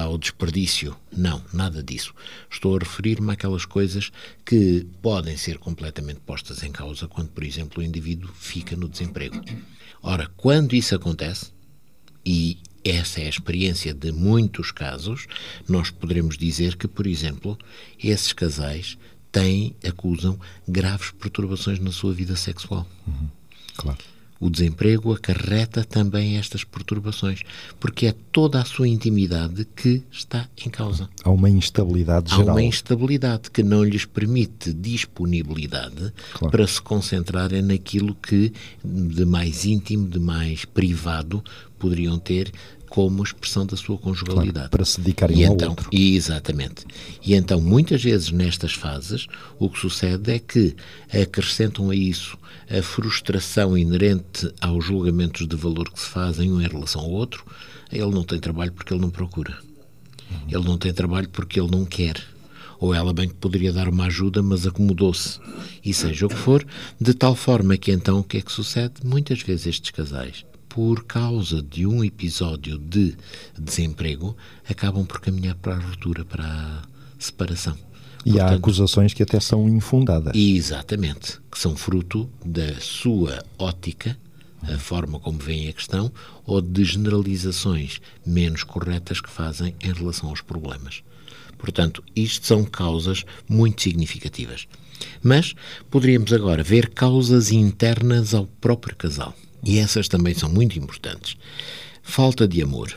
ao 0.04 0.18
desperdício. 0.18 0.96
Não, 1.16 1.44
nada 1.54 1.84
disso. 1.84 2.14
Estou 2.50 2.76
a 2.76 2.80
referir-me 2.80 3.32
àquelas 3.34 3.66
coisas 3.66 4.12
que 4.46 4.86
podem 5.02 5.38
ser 5.38 5.58
completamente 5.58 6.20
postas 6.22 6.64
em 6.64 6.72
causa 6.72 7.08
quando, 7.08 7.30
por 7.30 7.44
exemplo, 7.44 7.82
o 7.82 7.86
indivíduo 7.86 8.32
fica 8.34 8.76
no 8.76 8.90
desemprego. 8.90 9.40
Ora, 10.02 10.30
quando 10.36 10.74
isso 10.74 10.96
acontece, 10.96 11.52
e 12.26 12.58
essa 12.84 13.22
é 13.22 13.26
a 13.26 13.30
experiência 13.30 13.94
de 13.94 14.12
muitos 14.12 14.72
casos. 14.72 15.28
Nós 15.68 15.90
poderemos 15.90 16.38
dizer 16.38 16.76
que, 16.76 16.88
por 16.88 17.08
exemplo, 17.08 17.58
esses 18.04 18.34
casais 18.34 18.98
têm, 19.32 19.76
acusam 19.84 20.40
graves 20.68 21.12
perturbações 21.12 21.80
na 21.80 21.92
sua 21.92 22.14
vida 22.14 22.36
sexual. 22.36 22.88
Uhum. 23.08 23.30
Claro. 23.76 24.13
O 24.44 24.50
desemprego 24.50 25.14
acarreta 25.14 25.86
também 25.86 26.38
estas 26.38 26.66
perturbações, 26.66 27.44
porque 27.80 28.08
é 28.08 28.16
toda 28.30 28.60
a 28.60 28.66
sua 28.66 28.90
intimidade 28.90 29.66
que 29.74 30.04
está 30.12 30.50
em 30.66 30.70
causa. 30.70 31.10
Há 31.24 31.30
uma 31.30 31.50
instabilidade 31.50 32.30
geral. 32.30 32.50
Há 32.50 32.52
uma 32.52 32.62
instabilidade 32.62 33.50
que 33.50 33.64
não 33.64 33.86
lhes 33.86 34.04
permite 34.04 34.74
disponibilidade 34.74 36.12
claro. 36.34 36.52
para 36.52 36.68
se 36.68 36.82
concentrarem 36.82 37.62
naquilo 37.62 38.14
que 38.16 38.52
de 38.84 39.24
mais 39.24 39.64
íntimo, 39.64 40.10
de 40.10 40.20
mais 40.20 40.66
privado 40.66 41.42
poderiam 41.80 42.20
ter 42.20 42.52
como 42.94 43.24
expressão 43.24 43.66
da 43.66 43.76
sua 43.76 43.98
conjugalidade. 43.98 44.54
Claro, 44.54 44.70
para 44.70 44.86
se 44.86 45.02
dedicarem 45.02 45.40
e 45.40 45.46
ao 45.46 45.56
então, 45.56 45.72
outro. 45.72 45.90
Exatamente. 45.92 46.86
E 47.26 47.34
então, 47.34 47.60
muitas 47.60 48.04
vezes 48.04 48.30
nestas 48.30 48.74
fases, 48.74 49.26
o 49.58 49.68
que 49.68 49.80
sucede 49.80 50.32
é 50.32 50.38
que 50.38 50.76
acrescentam 51.12 51.90
a 51.90 51.96
isso 51.96 52.38
a 52.70 52.84
frustração 52.84 53.76
inerente 53.76 54.54
aos 54.62 54.86
julgamentos 54.86 55.48
de 55.48 55.56
valor 55.56 55.90
que 55.90 56.00
se 56.00 56.06
fazem 56.08 56.52
um 56.52 56.62
em 56.62 56.68
relação 56.68 57.02
ao 57.02 57.10
outro. 57.10 57.44
Ele 57.92 58.12
não 58.12 58.24
tem 58.24 58.40
trabalho 58.40 58.72
porque 58.72 58.94
ele 58.94 59.02
não 59.02 59.10
procura. 59.10 59.58
Uhum. 60.30 60.38
Ele 60.50 60.64
não 60.64 60.78
tem 60.78 60.94
trabalho 60.94 61.30
porque 61.30 61.60
ele 61.60 61.72
não 61.72 61.86
quer 61.86 62.24
ou 62.80 62.94
ela 62.94 63.12
bem 63.12 63.28
que 63.28 63.36
poderia 63.36 63.74
dar 63.74 63.88
uma 63.88 64.06
ajuda, 64.06 64.44
mas 64.44 64.68
acomodou-se. 64.68 65.40
E 65.84 65.94
seja 65.96 66.28
o 66.28 66.30
que 66.30 66.36
for, 66.36 66.64
de 67.02 67.14
tal 67.16 67.34
forma 67.34 67.76
que 67.76 67.92
então 67.92 68.20
o 68.20 68.24
que 68.24 68.38
é 68.38 68.42
que 68.42 68.52
sucede? 68.52 68.96
Muitas 69.04 69.42
vezes 69.42 69.66
estes 69.66 69.90
casais 69.90 70.46
por 70.74 71.04
causa 71.04 71.62
de 71.62 71.86
um 71.86 72.04
episódio 72.04 72.80
de 72.80 73.16
desemprego, 73.56 74.36
acabam 74.68 75.06
por 75.06 75.22
caminhar 75.22 75.54
para 75.54 75.76
a 75.76 75.80
ruptura, 75.80 76.26
para 76.26 76.44
a 76.44 76.82
separação. 77.20 77.78
E 78.26 78.32
Portanto, 78.32 78.52
há 78.52 78.56
acusações 78.56 79.14
que 79.14 79.22
até 79.22 79.40
são 79.40 79.70
infundadas. 79.70 80.34
Exatamente, 80.36 81.40
que 81.52 81.60
são 81.60 81.76
fruto 81.76 82.28
da 82.44 82.74
sua 82.80 83.46
ótica, 83.60 84.18
a 84.64 84.80
forma 84.80 85.20
como 85.20 85.38
veem 85.38 85.70
a 85.70 85.74
questão, 85.74 86.12
ou 86.44 86.60
de 86.60 86.84
generalizações 86.84 88.02
menos 88.26 88.64
corretas 88.64 89.22
que 89.22 89.30
fazem 89.30 89.76
em 89.80 89.94
relação 89.94 90.30
aos 90.30 90.42
problemas. 90.42 91.04
Portanto, 91.56 92.04
isto 92.16 92.48
são 92.48 92.66
causas 92.66 93.24
muito 93.48 93.84
significativas. 93.84 94.68
Mas 95.22 95.54
poderíamos 95.92 96.34
agora 96.34 96.64
ver 96.64 96.90
causas 96.90 97.52
internas 97.52 98.34
ao 98.34 98.48
próprio 98.48 98.96
casal. 98.96 99.36
E 99.64 99.80
essas 99.80 100.08
também 100.08 100.34
são 100.34 100.50
muito 100.50 100.78
importantes. 100.78 101.38
Falta 102.02 102.48
de 102.48 102.62
amor. 102.62 102.94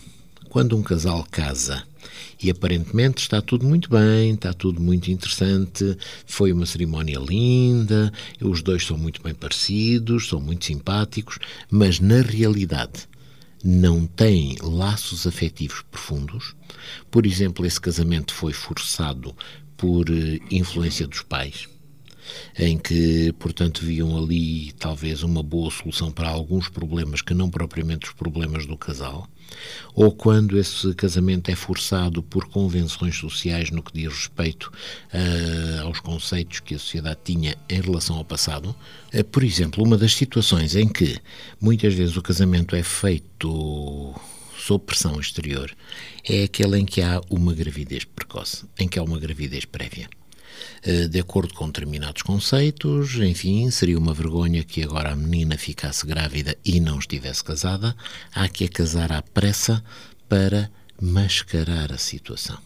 Quando 0.49 0.77
um 0.77 0.83
casal 0.83 1.27
casa 1.31 1.85
e 2.43 2.51
aparentemente 2.51 3.23
está 3.23 3.41
tudo 3.41 3.67
muito 3.67 3.89
bem, 3.89 4.35
está 4.35 4.53
tudo 4.53 4.81
muito 4.81 5.11
interessante, 5.11 5.97
foi 6.27 6.53
uma 6.53 6.67
cerimónia 6.67 7.19
linda, 7.19 8.13
os 8.41 8.63
dois 8.63 8.85
são 8.85 8.99
muito 8.99 9.23
bem 9.23 9.35
parecidos, 9.35 10.29
são 10.29 10.41
muito 10.41 10.65
simpáticos, 10.65 11.39
mas 11.71 12.01
na 12.01 12.21
realidade 12.21 13.09
não 13.63 14.07
têm 14.07 14.57
laços 14.63 15.27
afetivos 15.27 15.83
profundos. 15.91 16.55
Por 17.11 17.27
exemplo, 17.27 17.65
esse 17.67 17.81
casamento 17.81 18.33
foi 18.33 18.53
forçado 18.53 19.35
por 19.77 20.09
eh, 20.11 20.39
influência 20.51 21.07
dos 21.07 21.23
pais 21.23 21.69
em 22.59 22.79
que, 22.79 23.33
portanto, 23.39 23.85
viam 23.85 24.17
ali 24.17 24.73
talvez 24.73 25.23
uma 25.23 25.43
boa 25.43 25.71
solução 25.71 26.11
para 26.11 26.29
alguns 26.29 26.69
problemas 26.69 27.21
que 27.23 27.35
não 27.35 27.51
propriamente 27.51 28.07
os 28.09 28.13
problemas 28.13 28.67
do 28.67 28.77
casal, 28.77 29.29
ou 29.95 30.13
quando 30.13 30.59
esse 30.59 30.95
casamento 30.95 31.51
é 31.51 31.55
forçado 31.55 32.23
por 32.23 32.49
convenções 32.49 33.17
sociais 33.17 33.71
no 33.71 33.83
que 33.83 33.93
diz 33.93 34.13
respeito 34.13 34.73
uh, 35.13 35.87
aos 35.87 36.01
conceitos 36.01 36.61
que 36.61 36.75
a 36.75 36.79
sociedade 36.79 37.21
tinha 37.25 37.57
em 37.69 37.81
relação 37.81 38.17
ao 38.17 38.25
passado. 38.25 38.75
Uh, 39.15 39.25
por 39.25 39.43
exemplo, 39.45 39.85
uma 39.85 39.97
das 39.97 40.15
situações 40.15 40.75
em 40.75 40.89
que 40.89 41.19
muitas 41.61 41.95
vezes 41.95 42.17
o 42.17 42.23
casamento 42.23 42.75
é 42.75 42.83
feito 42.83 44.15
sob 44.59 44.85
pressão 44.85 45.21
exterior 45.21 45.71
é 46.25 46.45
aquele 46.45 46.79
em 46.79 46.85
que 46.85 47.01
há 47.01 47.21
uma 47.31 47.55
gravidez 47.55 48.05
precoce, 48.05 48.65
em 48.79 48.89
que 48.89 48.99
há 48.99 49.03
uma 49.03 49.19
gravidez 49.19 49.65
prévia. 49.65 50.09
Eh, 50.87 51.09
de 51.09 51.19
acordo 51.19 51.53
com 51.53 51.67
determinados 51.67 52.23
conceitos, 52.23 53.17
enfim, 53.17 53.69
seria 53.73 53.99
uma 53.99 54.15
vergonha 54.15 54.63
que 54.63 54.85
agora 54.85 55.11
a 55.11 55.17
menina 55.17 55.59
ficasse 55.59 56.07
grávida 56.07 56.57
e 56.65 56.79
não 56.79 57.01
estivesse 57.01 57.43
casada. 57.43 57.97
Há 58.33 58.49
que 58.49 58.65
a 58.65 58.69
casar 58.69 59.11
à 59.11 59.21
pressa 59.21 59.83
para 60.29 60.71
mascarar 61.03 61.93
a 61.93 61.99
situação. 61.99 62.66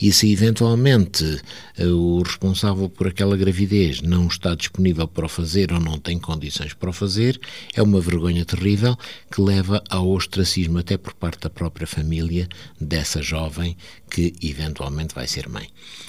E 0.00 0.12
se 0.12 0.32
eventualmente 0.32 1.40
eh, 1.76 1.86
o 1.86 2.22
responsável 2.22 2.88
por 2.88 3.08
aquela 3.08 3.36
gravidez 3.36 4.00
não 4.00 4.26
está 4.26 4.54
disponível 4.54 5.06
para 5.08 5.26
o 5.26 5.28
fazer 5.28 5.72
ou 5.72 5.80
não 5.80 5.98
tem 5.98 6.18
condições 6.18 6.72
para 6.74 6.90
o 6.90 6.92
fazer, 6.92 7.40
é 7.74 7.82
uma 7.82 8.00
vergonha 8.00 8.44
terrível 8.44 8.96
que 9.30 9.40
leva 9.40 9.82
ao 9.88 10.08
ostracismo 10.08 10.78
até 10.78 10.96
por 10.96 11.14
parte 11.14 11.40
da 11.40 11.50
própria 11.50 11.86
família 11.86 12.48
dessa 12.80 13.22
jovem 13.22 13.76
que 14.10 14.34
eventualmente 14.42 15.14
vai 15.14 15.26
ser 15.26 15.48
mãe. 15.48 15.68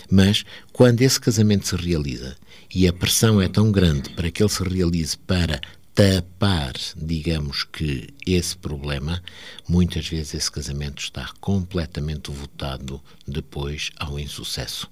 Mas 0.10 0.44
quando 0.72 1.02
esse 1.02 1.20
casamento 1.20 1.68
se 1.68 1.76
realiza 1.76 2.36
e 2.74 2.88
a 2.88 2.94
pressão 2.94 3.42
é 3.42 3.48
tão 3.48 3.72
grande 3.72 4.10
para 4.12 4.32
que 4.32 4.42
ele 4.42 4.50
se 4.50 4.64
realize 4.64 5.18
para 5.18 5.60
tapar, 5.94 6.74
digamos 6.96 7.64
que, 7.64 8.08
esse 8.26 8.58
problema, 8.58 9.22
muitas 9.68 10.08
vezes 10.08 10.34
esse 10.34 10.52
casamento 10.52 11.02
está 11.02 11.30
completamente 11.40 12.32
votado 12.32 13.02
depois 13.28 13.92
ao 13.98 14.18
insucesso. 14.18 14.90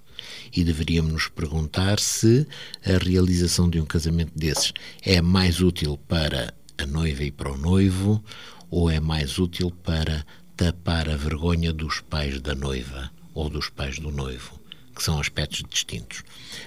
E 0.54 0.64
deveríamos 0.64 1.14
nos 1.14 1.28
perguntar 1.30 2.00
se 2.00 2.46
a 2.86 2.98
realização 3.04 3.70
de 3.70 3.80
um 3.80 3.86
casamento 3.86 4.34
desses 4.36 4.74
é 5.02 5.22
mais 5.22 5.62
útil 5.62 5.98
para 5.98 6.54
a 6.78 6.86
noiva 6.86 7.24
e 7.24 7.32
para 7.32 7.52
o 7.52 7.58
noivo 7.58 8.22
ou 8.70 8.90
é 8.90 9.00
mais 9.00 9.40
útil 9.40 9.72
para 9.72 10.26
tapar 10.58 11.10
a 11.10 11.16
vergonha 11.16 11.72
dos 11.72 12.02
pais 12.02 12.42
da 12.42 12.54
noiva 12.54 13.10
ou 13.34 13.50
dos 13.50 13.70
pais 13.70 13.98
do 13.98 14.12
noivo 14.12 14.59
que 15.00 15.04
são 15.06 15.18
aspectos 15.18 15.64
distintos. 15.70 16.24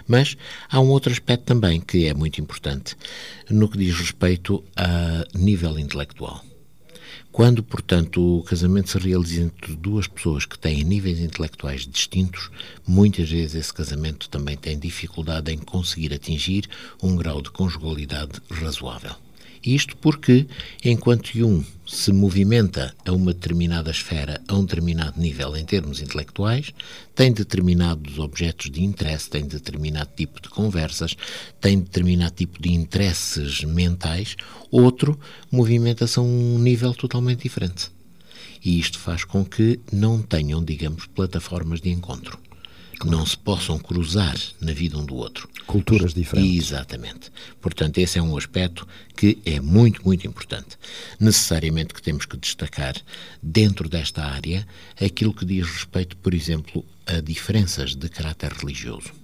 Mas 0.08 0.38
há 0.70 0.80
um 0.80 0.88
outro 0.88 1.12
aspecto 1.12 1.44
também 1.44 1.78
que 1.78 2.06
é 2.06 2.14
muito 2.14 2.40
importante 2.40 2.96
no 3.50 3.68
que 3.68 3.76
diz 3.76 3.94
respeito 3.94 4.64
a 4.74 5.26
nível 5.38 5.78
intelectual. 5.78 6.42
Quando, 7.30 7.62
portanto, 7.62 8.38
o 8.38 8.42
casamento 8.42 8.90
se 8.90 8.98
realiza 8.98 9.42
entre 9.42 9.74
duas 9.74 10.06
pessoas 10.06 10.46
que 10.46 10.58
têm 10.58 10.82
níveis 10.82 11.18
intelectuais 11.18 11.86
distintos, 11.86 12.50
muitas 12.86 13.30
vezes 13.30 13.54
esse 13.54 13.72
casamento 13.72 14.28
também 14.30 14.56
tem 14.56 14.78
dificuldade 14.78 15.52
em 15.52 15.58
conseguir 15.58 16.14
atingir 16.14 16.68
um 17.02 17.14
grau 17.14 17.42
de 17.42 17.50
conjugalidade 17.50 18.40
razoável. 18.50 19.14
Isto 19.64 19.96
porque, 19.96 20.46
enquanto 20.84 21.30
um 21.44 21.64
se 21.86 22.12
movimenta 22.12 22.94
a 23.06 23.12
uma 23.12 23.32
determinada 23.32 23.90
esfera, 23.90 24.40
a 24.48 24.54
um 24.54 24.64
determinado 24.64 25.20
nível 25.20 25.56
em 25.56 25.64
termos 25.64 26.00
intelectuais, 26.00 26.72
tem 27.14 27.32
determinados 27.32 28.18
objetos 28.18 28.70
de 28.70 28.82
interesse, 28.82 29.30
tem 29.30 29.44
determinado 29.46 30.10
tipo 30.16 30.40
de 30.40 30.48
conversas, 30.48 31.14
tem 31.60 31.78
determinado 31.78 32.34
tipo 32.34 32.60
de 32.60 32.72
interesses 32.72 33.62
mentais, 33.62 34.36
outro 34.70 35.18
movimenta-se 35.50 36.18
a 36.18 36.22
um 36.22 36.58
nível 36.58 36.92
totalmente 36.92 37.42
diferente. 37.42 37.90
E 38.64 38.80
isto 38.80 38.98
faz 38.98 39.24
com 39.24 39.44
que 39.44 39.78
não 39.92 40.20
tenham, 40.22 40.64
digamos, 40.64 41.06
plataformas 41.06 41.80
de 41.80 41.90
encontro 41.90 42.38
que 43.02 43.08
não 43.08 43.26
se 43.26 43.36
possam 43.36 43.80
cruzar 43.80 44.36
na 44.60 44.72
vida 44.72 44.96
um 44.96 45.04
do 45.04 45.16
outro. 45.16 45.48
Culturas 45.66 46.14
diferentes. 46.14 46.68
Exatamente. 46.68 47.32
Portanto, 47.60 47.98
esse 47.98 48.16
é 48.16 48.22
um 48.22 48.36
aspecto 48.36 48.86
que 49.16 49.38
é 49.44 49.58
muito, 49.58 50.04
muito 50.04 50.24
importante. 50.24 50.78
Necessariamente 51.18 51.94
que 51.94 52.00
temos 52.00 52.26
que 52.26 52.36
destacar 52.36 52.94
dentro 53.42 53.88
desta 53.88 54.22
área 54.24 54.64
aquilo 55.00 55.34
que 55.34 55.44
diz 55.44 55.66
respeito, 55.66 56.16
por 56.16 56.32
exemplo, 56.32 56.84
a 57.04 57.20
diferenças 57.20 57.96
de 57.96 58.08
caráter 58.08 58.52
religioso 58.52 59.21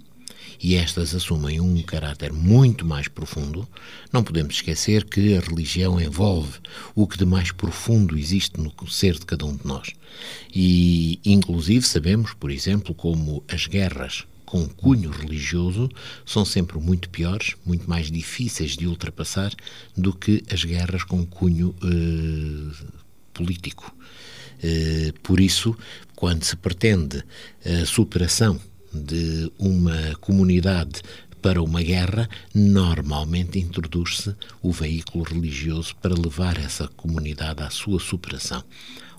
e 0.60 0.74
estas 0.74 1.14
assumem 1.14 1.60
um 1.60 1.80
caráter 1.82 2.32
muito 2.32 2.84
mais 2.84 3.08
profundo, 3.08 3.68
não 4.12 4.24
podemos 4.24 4.56
esquecer 4.56 5.04
que 5.04 5.36
a 5.36 5.40
religião 5.40 6.00
envolve 6.00 6.58
o 6.94 7.06
que 7.06 7.16
de 7.16 7.24
mais 7.24 7.52
profundo 7.52 8.18
existe 8.18 8.60
no 8.60 8.72
ser 8.88 9.14
de 9.14 9.26
cada 9.26 9.46
um 9.46 9.56
de 9.56 9.66
nós. 9.66 9.92
E, 10.54 11.20
inclusive, 11.24 11.86
sabemos, 11.86 12.34
por 12.34 12.50
exemplo, 12.50 12.94
como 12.94 13.42
as 13.48 13.66
guerras 13.66 14.24
com 14.44 14.66
cunho 14.66 15.10
religioso 15.10 15.90
são 16.24 16.44
sempre 16.44 16.78
muito 16.78 17.10
piores, 17.10 17.54
muito 17.66 17.88
mais 17.88 18.10
difíceis 18.10 18.76
de 18.76 18.86
ultrapassar 18.86 19.52
do 19.94 20.12
que 20.12 20.42
as 20.50 20.64
guerras 20.64 21.02
com 21.02 21.24
cunho 21.26 21.74
eh, 21.82 22.84
político. 23.34 23.94
Eh, 24.62 25.12
por 25.22 25.38
isso, 25.38 25.76
quando 26.16 26.44
se 26.44 26.56
pretende 26.56 27.22
a 27.64 27.84
superação 27.84 28.58
de 28.92 29.50
uma 29.58 30.14
comunidade 30.20 31.02
para 31.40 31.62
uma 31.62 31.82
guerra, 31.82 32.28
normalmente 32.54 33.58
introduz-se 33.58 34.34
o 34.60 34.72
veículo 34.72 35.24
religioso 35.24 35.94
para 35.96 36.14
levar 36.14 36.58
essa 36.58 36.88
comunidade 36.88 37.62
à 37.62 37.70
sua 37.70 38.00
superação. 38.00 38.62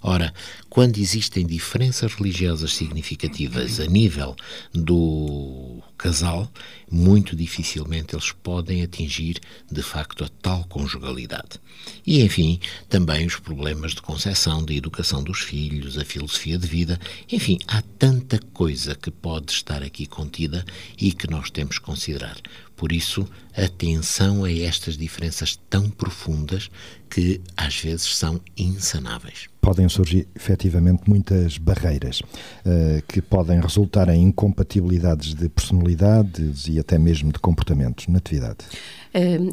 Ora, 0.02 0.34
quando 0.70 0.98
existem 0.98 1.46
diferenças 1.46 2.14
religiosas 2.14 2.74
significativas 2.74 3.80
a 3.80 3.86
nível 3.86 4.36
do 4.74 5.82
casal, 5.98 6.50
muito 6.90 7.36
dificilmente 7.36 8.16
eles 8.16 8.32
podem 8.32 8.82
atingir 8.82 9.40
de 9.70 9.82
facto 9.82 10.24
a 10.24 10.30
tal 10.42 10.64
conjugalidade. 10.66 11.60
E, 12.06 12.22
enfim, 12.22 12.60
também 12.88 13.26
os 13.26 13.36
problemas 13.36 13.92
de 13.92 14.02
concepção, 14.02 14.64
de 14.64 14.78
educação 14.78 15.24
dos 15.24 15.42
filhos, 15.42 15.98
a 15.98 16.06
filosofia 16.06 16.58
de 16.58 16.68
vida, 16.68 17.00
enfim, 17.30 17.60
há 17.68 17.82
tanta 17.98 18.40
coisa 18.54 18.96
que 18.96 19.12
pode 19.12 19.52
estar 19.52 19.84
aqui 19.84 20.06
contida 20.06 20.66
e 20.98 21.12
que 21.12 21.30
nós 21.30 21.50
temos 21.50 21.78
que 21.78 21.86
considerar. 21.86 22.38
Por 22.80 22.94
isso, 22.94 23.28
atenção 23.54 24.46
a 24.46 24.54
estas 24.54 24.96
diferenças 24.96 25.60
tão 25.70 25.90
profundas 25.90 26.72
que 27.10 27.42
às 27.58 27.76
vezes 27.76 28.16
são 28.16 28.40
insanáveis. 28.56 29.48
Podem 29.60 29.90
surgir 29.90 30.30
efetivamente 30.34 31.04
muitas 31.06 31.58
barreiras 31.58 32.22
uh, 32.22 33.04
que 33.06 33.22
podem 33.22 33.60
resultar 33.60 34.08
em 34.08 34.24
incompatibilidades 34.24 35.34
de 35.34 35.50
personalidades 35.50 36.70
e 36.70 36.80
até 36.80 36.98
mesmo 36.98 37.34
de 37.34 37.40
comportamentos 37.40 38.08
na 38.08 38.20
atividade. 38.20 38.60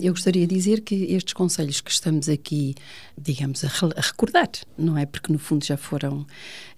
Eu 0.02 0.12
gostaria 0.12 0.46
de 0.46 0.54
dizer 0.54 0.82
que 0.82 0.94
estes 1.14 1.32
conselhos 1.32 1.80
que 1.80 1.90
estamos 1.90 2.28
aqui, 2.28 2.74
digamos, 3.16 3.64
a, 3.64 3.68
recordar, 3.96 4.50
não 4.76 4.98
é? 4.98 5.06
Porque 5.06 5.32
no 5.32 5.38
fundo 5.38 5.64
já 5.64 5.78
foram, 5.78 6.26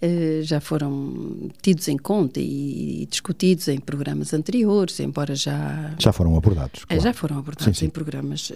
eh, 0.00 0.42
já 0.44 0.60
foram 0.60 1.50
tidos 1.60 1.88
em 1.88 1.96
conta 1.96 2.38
e 2.38 3.04
discutidos 3.10 3.66
em 3.66 3.80
programas 3.80 4.32
anteriores, 4.32 5.00
embora 5.00 5.34
já. 5.34 5.92
Já 5.98 6.12
foram 6.12 6.36
abordados. 6.38 6.82
Eh, 6.82 6.86
claro. 6.86 7.02
Já 7.02 7.12
foram 7.12 7.38
abordados 7.38 7.76
sim, 7.76 7.80
sim. 7.80 7.86
em 7.86 7.90
programas 7.90 8.50
uh, 8.50 8.54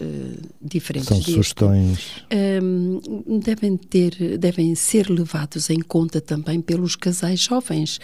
diferentes. 0.60 1.08
São 1.08 1.20
sugestões. 1.20 2.24
Um, 2.62 3.40
devem, 3.40 3.76
ter, 3.76 4.38
devem 4.38 4.74
ser 4.74 5.08
levados 5.10 5.70
em 5.70 5.80
conta 5.80 6.20
também 6.20 6.60
pelos 6.60 6.96
casais 6.96 7.40
jovens, 7.40 7.98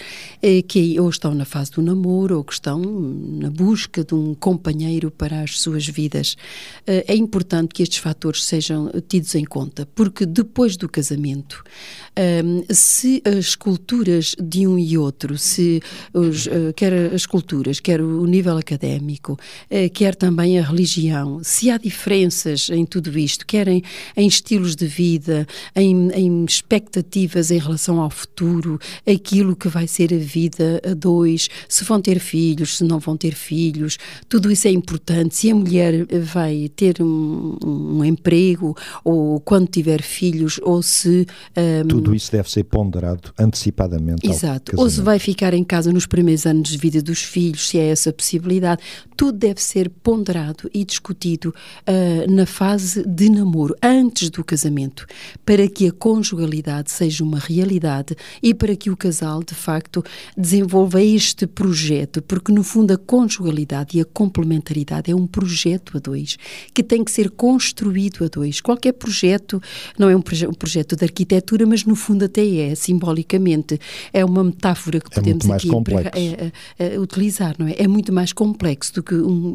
que 0.68 0.98
ou 1.00 1.08
estão 1.08 1.34
na 1.34 1.44
fase 1.44 1.72
do 1.72 1.82
namoro 1.82 2.36
ou 2.36 2.44
que 2.44 2.52
estão 2.52 2.80
na 2.80 3.50
busca 3.50 4.04
de 4.04 4.14
um 4.14 4.34
companheiro 4.34 5.10
para 5.10 5.42
as 5.42 5.60
suas 5.60 5.86
vidas. 5.86 6.36
Eh, 6.86 7.04
é 7.08 7.16
importante 7.16 7.74
que 7.74 7.82
estes 7.82 7.98
fatores 7.98 8.44
sejam 8.44 8.90
tidos 9.08 9.34
em 9.34 9.44
conta, 9.44 9.86
porque 9.94 10.24
depois 10.26 10.76
do 10.76 10.88
casamento, 10.88 11.62
ehm, 12.16 12.62
se 12.70 13.22
as 13.24 13.54
culturas 13.54 14.34
de 14.40 14.66
um 14.66 14.78
e 14.78 14.96
outro, 14.96 15.36
se 15.36 15.82
os, 16.12 16.46
eh, 16.46 16.72
quer 16.74 17.14
as 17.14 17.26
culturas, 17.26 17.80
quer 17.80 18.00
o 18.00 18.26
nível 18.26 18.56
académico, 18.56 19.38
eh, 19.67 19.67
quer 19.92 20.14
também 20.14 20.58
a 20.58 20.62
religião, 20.62 21.40
se 21.42 21.70
há 21.70 21.76
diferenças 21.76 22.68
em 22.70 22.84
tudo 22.86 23.16
isto, 23.18 23.46
quer 23.46 23.68
em, 23.68 23.82
em 24.16 24.26
estilos 24.26 24.74
de 24.74 24.86
vida, 24.86 25.46
em, 25.74 26.10
em 26.12 26.44
expectativas 26.44 27.50
em 27.50 27.58
relação 27.58 28.00
ao 28.00 28.10
futuro, 28.10 28.78
aquilo 29.06 29.54
que 29.54 29.68
vai 29.68 29.86
ser 29.86 30.12
a 30.12 30.18
vida 30.18 30.80
a 30.88 30.94
dois, 30.94 31.48
se 31.68 31.84
vão 31.84 32.00
ter 32.00 32.18
filhos, 32.18 32.78
se 32.78 32.84
não 32.84 32.98
vão 32.98 33.16
ter 33.16 33.34
filhos, 33.34 33.98
tudo 34.28 34.50
isso 34.50 34.68
é 34.68 34.70
importante. 34.70 35.34
Se 35.34 35.50
a 35.50 35.54
mulher 35.54 36.06
vai 36.22 36.70
ter 36.74 37.02
um, 37.02 37.56
um, 37.64 38.04
emprego 38.04 38.76
ou 39.04 39.40
quando 39.40 39.68
tiver 39.68 40.02
filhos 40.02 40.60
ou 40.62 40.82
se... 40.82 41.26
Um, 41.56 41.88
Tudo 41.88 42.14
isso 42.14 42.30
deve 42.32 42.50
ser 42.50 42.64
ponderado 42.64 43.32
antecipadamente 43.38 44.26
Exato. 44.26 44.72
Ou 44.76 44.88
se 44.88 45.00
vai 45.00 45.18
ficar 45.18 45.54
em 45.54 45.64
casa 45.64 45.92
nos 45.92 46.06
primeiros 46.06 46.46
anos 46.46 46.70
de 46.70 46.78
vida 46.78 47.02
dos 47.02 47.22
filhos, 47.22 47.68
se 47.68 47.78
é 47.78 47.88
essa 47.88 48.12
possibilidade. 48.12 48.82
Tudo 49.16 49.38
deve 49.38 49.57
deve 49.58 49.62
ser 49.62 49.90
ponderado 49.90 50.70
e 50.72 50.84
discutido 50.84 51.48
uh, 51.48 52.30
na 52.30 52.46
fase 52.46 53.06
de 53.06 53.28
namoro, 53.28 53.74
antes 53.82 54.30
do 54.30 54.44
casamento, 54.44 55.04
para 55.44 55.68
que 55.68 55.88
a 55.88 55.92
conjugalidade 55.92 56.90
seja 56.90 57.24
uma 57.24 57.38
realidade 57.38 58.16
e 58.40 58.54
para 58.54 58.76
que 58.76 58.88
o 58.90 58.96
casal, 58.96 59.42
de 59.42 59.54
facto, 59.54 60.04
desenvolva 60.36 61.02
este 61.02 61.46
projeto, 61.46 62.22
porque 62.22 62.52
no 62.52 62.62
fundo 62.62 62.92
a 62.92 62.96
conjugalidade 62.96 63.98
e 63.98 64.00
a 64.00 64.04
complementaridade 64.04 65.10
é 65.10 65.14
um 65.14 65.26
projeto 65.26 65.96
a 65.96 66.00
dois 66.00 66.36
que 66.72 66.82
tem 66.82 67.02
que 67.02 67.10
ser 67.10 67.30
construído 67.30 68.24
a 68.24 68.28
dois. 68.28 68.60
Qualquer 68.60 68.92
projeto 68.92 69.60
não 69.98 70.08
é 70.08 70.16
um, 70.16 70.22
proje 70.22 70.46
um 70.46 70.52
projeto 70.52 70.94
de 70.94 71.04
arquitetura, 71.04 71.66
mas 71.66 71.84
no 71.84 71.96
fundo 71.96 72.24
até 72.24 72.46
é, 72.46 72.74
simbolicamente. 72.74 73.78
É 74.12 74.24
uma 74.24 74.44
metáfora 74.44 75.00
que 75.00 75.08
é 75.10 75.14
podemos 75.14 75.50
aqui 75.50 75.68
é, 76.14 76.52
é, 76.78 76.98
utilizar, 76.98 77.56
não 77.58 77.66
é? 77.66 77.74
É 77.78 77.88
muito 77.88 78.12
mais 78.12 78.32
complexo 78.32 78.94
do 78.94 79.02
que 79.02 79.14
um, 79.14 79.47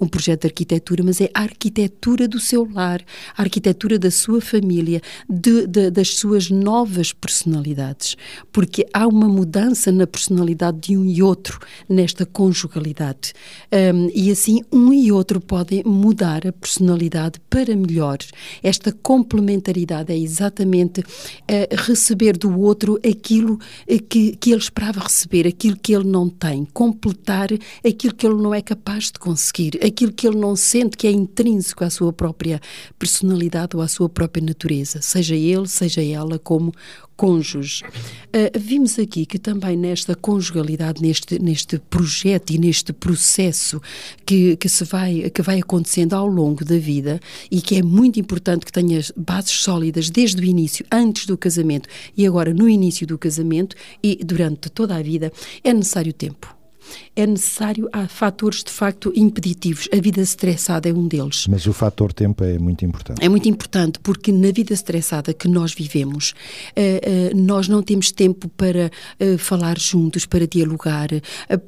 um, 0.00 0.08
projeto 0.08 0.42
de 0.42 0.46
arquitetura, 0.48 1.02
mas 1.04 1.20
é 1.20 1.30
a 1.34 1.42
arquitetura 1.42 2.26
do 2.26 2.40
seu 2.40 2.68
lar, 2.70 3.02
a 3.36 3.42
arquitetura 3.42 3.98
da 3.98 4.10
sua 4.10 4.40
família, 4.40 5.00
de, 5.28 5.66
de, 5.66 5.90
das 5.90 6.14
suas 6.14 6.50
novas 6.50 7.12
personalidades. 7.12 8.16
Porque 8.52 8.86
há 8.92 9.06
uma 9.06 9.28
mudança 9.28 9.92
na 9.92 10.06
personalidade 10.06 10.78
de 10.80 10.96
um 10.96 11.04
e 11.04 11.22
outro 11.22 11.58
nesta 11.88 12.24
conjugalidade. 12.24 13.32
Um, 13.72 14.10
e 14.14 14.30
assim, 14.30 14.62
um 14.72 14.92
e 14.92 15.12
outro 15.12 15.40
podem 15.40 15.82
mudar 15.84 16.46
a 16.46 16.52
personalidade 16.52 17.40
para 17.48 17.74
melhor. 17.76 18.18
Esta 18.62 18.92
complementaridade 18.92 20.12
é 20.12 20.18
exatamente 20.18 21.00
uh, 21.00 21.04
receber 21.76 22.36
do 22.36 22.58
outro 22.60 22.98
aquilo 23.06 23.54
uh, 23.54 24.02
que, 24.08 24.36
que 24.36 24.50
ele 24.50 24.60
esperava 24.60 25.00
receber, 25.00 25.46
aquilo 25.46 25.76
que 25.76 25.94
ele 25.94 26.04
não 26.04 26.28
tem, 26.28 26.64
completar 26.72 27.48
aquilo 27.84 28.14
que 28.14 28.26
ele 28.26 28.36
não 28.36 28.54
é 28.54 28.60
capaz 28.60 29.04
de 29.04 29.18
conseguir, 29.18 29.35
aquilo 29.84 30.12
que 30.12 30.26
ele 30.26 30.36
não 30.36 30.56
sente 30.56 30.96
que 30.96 31.06
é 31.06 31.10
intrínseco 31.10 31.84
à 31.84 31.90
sua 31.90 32.12
própria 32.12 32.60
personalidade 32.98 33.76
ou 33.76 33.82
à 33.82 33.88
sua 33.88 34.08
própria 34.08 34.44
natureza, 34.44 35.00
seja 35.02 35.34
ele, 35.34 35.68
seja 35.68 36.02
ela, 36.02 36.38
como 36.38 36.72
cônjuge. 37.16 37.82
Uh, 37.84 38.58
vimos 38.58 38.98
aqui 38.98 39.24
que 39.24 39.38
também 39.38 39.76
nesta 39.76 40.14
conjugalidade, 40.14 41.00
neste, 41.00 41.38
neste 41.38 41.78
projeto 41.78 42.50
e 42.50 42.58
neste 42.58 42.92
processo 42.92 43.80
que, 44.24 44.56
que, 44.56 44.68
se 44.68 44.84
vai, 44.84 45.30
que 45.30 45.42
vai 45.42 45.60
acontecendo 45.60 46.14
ao 46.14 46.26
longo 46.26 46.64
da 46.64 46.78
vida 46.78 47.18
e 47.50 47.60
que 47.60 47.76
é 47.76 47.82
muito 47.82 48.20
importante 48.20 48.66
que 48.66 48.72
tenha 48.72 49.00
bases 49.16 49.52
sólidas 49.52 50.10
desde 50.10 50.40
o 50.40 50.44
início, 50.44 50.84
antes 50.92 51.26
do 51.26 51.38
casamento 51.38 51.88
e 52.16 52.26
agora 52.26 52.52
no 52.52 52.68
início 52.68 53.06
do 53.06 53.18
casamento 53.18 53.74
e 54.02 54.16
durante 54.16 54.68
toda 54.68 54.96
a 54.96 55.02
vida, 55.02 55.32
é 55.64 55.72
necessário 55.72 56.12
tempo 56.12 56.55
é 57.14 57.26
necessário, 57.26 57.88
há 57.92 58.06
fatores 58.06 58.62
de 58.62 58.70
facto 58.70 59.12
impeditivos. 59.16 59.88
A 59.92 60.00
vida 60.00 60.20
estressada 60.20 60.88
é 60.88 60.92
um 60.92 61.08
deles. 61.08 61.46
Mas 61.48 61.66
o 61.66 61.72
fator 61.72 62.12
tempo 62.12 62.44
é 62.44 62.58
muito 62.58 62.84
importante. 62.84 63.24
É 63.24 63.28
muito 63.28 63.48
importante 63.48 63.98
porque 64.00 64.30
na 64.30 64.50
vida 64.50 64.74
estressada 64.74 65.32
que 65.32 65.48
nós 65.48 65.72
vivemos, 65.72 66.34
uh, 66.76 67.34
uh, 67.34 67.36
nós 67.36 67.68
não 67.68 67.82
temos 67.82 68.12
tempo 68.12 68.48
para 68.50 68.90
uh, 69.20 69.38
falar 69.38 69.78
juntos, 69.78 70.26
para 70.26 70.46
dialogar, 70.46 71.08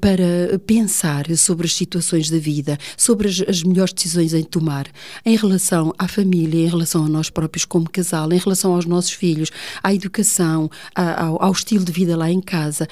para 0.01 0.59
pensar 0.67 1.25
sobre 1.37 1.67
as 1.67 1.75
situações 1.75 2.29
da 2.29 2.39
vida, 2.39 2.77
sobre 2.97 3.29
as, 3.29 3.63
melhores 3.63 3.93
decisões 3.93 4.35
em 4.35 4.43
tomar, 4.43 4.87
em 5.25 5.37
relação 5.37 5.95
à 5.99 6.07
família, 6.07 6.65
em 6.65 6.69
relação 6.69 7.05
a 7.05 7.09
nós 7.09 7.31
próprios 7.31 7.65
como 7.65 7.89
casal, 7.89 8.33
em 8.33 8.39
relação 8.39 8.75
aos 8.75 8.85
nossos 8.85 9.13
filhos, 9.13 9.51
à 9.83 9.95
educação, 9.95 10.71
ao, 10.95 11.53
estilo 11.53 11.85
de 11.85 11.93
vida 11.93 12.17
lá 12.17 12.31
em 12.31 12.41
casa, 12.41 12.87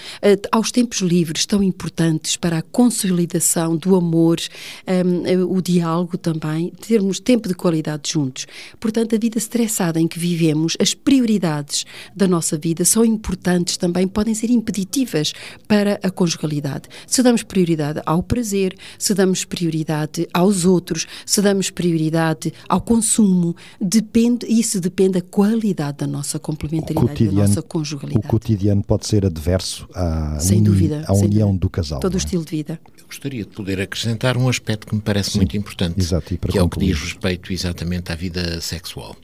aos 0.50 0.70
tempos 0.70 1.00
livres 1.00 1.46
tão 1.46 1.62
importantes 1.62 2.15
para 2.36 2.58
a 2.58 2.62
consolidação 2.62 3.76
do 3.76 3.96
amor, 3.96 4.38
um, 4.86 5.56
o 5.56 5.60
diálogo 5.60 6.16
também, 6.16 6.72
termos 6.80 7.20
tempo 7.20 7.48
de 7.48 7.54
qualidade 7.54 8.10
juntos. 8.10 8.46
Portanto, 8.80 9.14
a 9.14 9.18
vida 9.18 9.36
estressada 9.36 10.00
em 10.00 10.08
que 10.08 10.18
vivemos, 10.18 10.76
as 10.80 10.94
prioridades 10.94 11.84
da 12.14 12.26
nossa 12.28 12.56
vida 12.56 12.84
são 12.84 13.04
importantes 13.04 13.76
também, 13.76 14.08
podem 14.08 14.34
ser 14.34 14.50
impeditivas 14.50 15.32
para 15.68 15.98
a 16.02 16.10
conjugalidade. 16.10 16.88
Se 17.06 17.22
damos 17.22 17.42
prioridade 17.42 18.00
ao 18.06 18.22
prazer, 18.22 18.76
se 18.98 19.12
damos 19.12 19.44
prioridade 19.44 20.28
aos 20.32 20.64
outros, 20.64 21.06
se 21.26 21.42
damos 21.42 21.68
prioridade 21.70 22.52
ao 22.68 22.80
consumo, 22.80 23.54
depende, 23.80 24.46
isso 24.48 24.80
depende 24.80 25.14
da 25.14 25.22
qualidade 25.22 25.98
da 25.98 26.06
nossa 26.06 26.38
complementaridade, 26.38 27.26
da 27.26 27.32
nossa 27.32 27.62
conjugalidade. 27.62 28.26
O 28.26 28.28
cotidiano 28.28 28.82
pode 28.82 29.06
ser 29.06 29.24
adverso 29.24 29.88
à, 29.94 30.38
sem 30.38 30.62
dúvida, 30.62 31.04
à 31.06 31.14
sem 31.14 31.26
união 31.26 31.48
dúvida. 31.48 31.60
do 31.60 31.70
casal. 31.70 32.00
Todo 32.06 32.14
é? 32.14 32.18
estilo 32.18 32.44
de 32.44 32.50
vida. 32.52 32.80
Eu 32.96 33.06
gostaria 33.06 33.44
de 33.44 33.50
poder 33.50 33.80
acrescentar 33.80 34.36
um 34.36 34.48
aspecto 34.48 34.86
que 34.86 34.94
me 34.94 35.00
parece 35.00 35.32
Sim, 35.32 35.38
muito 35.38 35.56
importante, 35.56 35.98
exato, 35.98 36.28
que 36.28 36.36
concluir. 36.36 36.58
é 36.58 36.62
o 36.62 36.68
que 36.68 36.78
diz 36.78 37.00
respeito 37.00 37.52
exatamente 37.52 38.12
à 38.12 38.14
vida 38.14 38.60
sexual. 38.60 39.16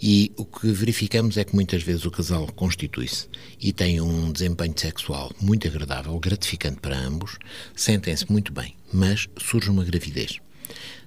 E 0.00 0.32
o 0.34 0.44
que 0.46 0.68
verificamos 0.68 1.36
é 1.36 1.44
que 1.44 1.54
muitas 1.54 1.82
vezes 1.82 2.06
o 2.06 2.10
casal 2.10 2.46
constitui-se 2.54 3.26
e 3.60 3.74
tem 3.74 4.00
um 4.00 4.32
desempenho 4.32 4.74
sexual 4.74 5.30
muito 5.38 5.68
agradável, 5.68 6.18
gratificante 6.18 6.80
para 6.80 6.96
ambos, 6.98 7.38
sentem-se 7.76 8.30
muito 8.32 8.54
bem, 8.54 8.74
mas 8.90 9.28
surge 9.36 9.68
uma 9.68 9.84
gravidez. 9.84 10.38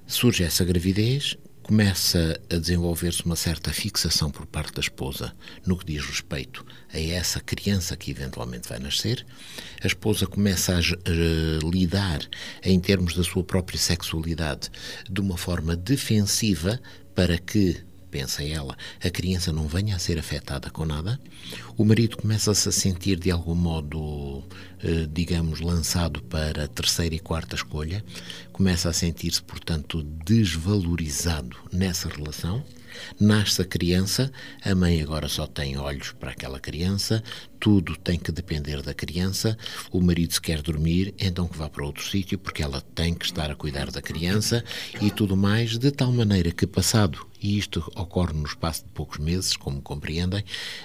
Surge 0.05 0.43
essa 0.43 0.63
gravidez 0.63 1.35
começa 1.67 2.39
a 2.49 2.55
desenvolver-se 2.55 3.25
uma 3.25 3.35
certa 3.35 3.73
fixação 3.73 4.31
por 4.31 4.45
parte 4.45 4.71
da 4.71 4.79
esposa 4.79 5.35
no 5.65 5.77
que 5.77 5.85
diz 5.85 6.05
respeito 6.05 6.65
a 6.93 6.97
essa 6.97 7.41
criança 7.41 7.97
que 7.97 8.09
eventualmente 8.09 8.69
vai 8.69 8.79
nascer. 8.79 9.25
A 9.83 9.85
esposa 9.85 10.25
começa 10.25 10.73
a, 10.73 10.77
a 10.77 11.69
lidar 11.69 12.21
em 12.63 12.79
termos 12.79 13.15
da 13.15 13.23
sua 13.23 13.43
própria 13.43 13.77
sexualidade 13.77 14.69
de 15.09 15.19
uma 15.19 15.37
forma 15.37 15.75
defensiva 15.75 16.79
para 17.13 17.37
que 17.37 17.83
pensa 18.09 18.43
ela, 18.43 18.77
a 19.03 19.09
criança 19.09 19.51
não 19.51 19.67
venha 19.67 19.95
a 19.95 19.99
ser 19.99 20.17
afetada 20.17 20.69
com 20.69 20.85
nada, 20.85 21.19
o 21.77 21.85
marido 21.85 22.17
começa-se 22.17 22.67
a 22.69 22.71
sentir 22.71 23.19
de 23.19 23.31
algum 23.31 23.55
modo, 23.55 24.43
eh, 24.83 25.07
digamos, 25.11 25.59
lançado 25.59 26.21
para 26.23 26.63
a 26.63 26.67
terceira 26.67 27.15
e 27.15 27.19
quarta 27.19 27.55
escolha, 27.55 28.03
começa 28.51 28.89
a 28.89 28.93
sentir-se, 28.93 29.41
portanto, 29.41 30.03
desvalorizado 30.03 31.57
nessa 31.71 32.09
relação 32.09 32.63
Nasce 33.19 33.61
a 33.61 33.65
criança, 33.65 34.31
a 34.63 34.75
mãe 34.75 35.01
agora 35.01 35.27
só 35.27 35.47
tem 35.47 35.77
olhos 35.77 36.11
para 36.11 36.31
aquela 36.31 36.59
criança, 36.59 37.23
tudo 37.59 37.95
tem 37.95 38.17
que 38.17 38.31
depender 38.31 38.81
da 38.81 38.93
criança. 38.93 39.57
O 39.91 40.01
marido 40.01 40.33
se 40.33 40.41
quer 40.41 40.61
dormir, 40.61 41.13
então 41.19 41.47
que 41.47 41.57
vá 41.57 41.69
para 41.69 41.85
outro 41.85 42.03
sítio, 42.03 42.37
porque 42.37 42.63
ela 42.63 42.81
tem 42.95 43.13
que 43.13 43.25
estar 43.25 43.49
a 43.49 43.55
cuidar 43.55 43.91
da 43.91 44.01
criança 44.01 44.63
e 45.01 45.09
tudo 45.11 45.35
mais, 45.35 45.77
de 45.77 45.91
tal 45.91 46.11
maneira 46.11 46.51
que, 46.51 46.67
passado, 46.67 47.25
e 47.41 47.57
isto 47.57 47.79
ocorre 47.95 48.33
no 48.33 48.45
espaço 48.45 48.83
de 48.83 48.89
poucos 48.89 49.19
meses, 49.19 49.55
como 49.55 49.81
compreendem, 49.81 50.43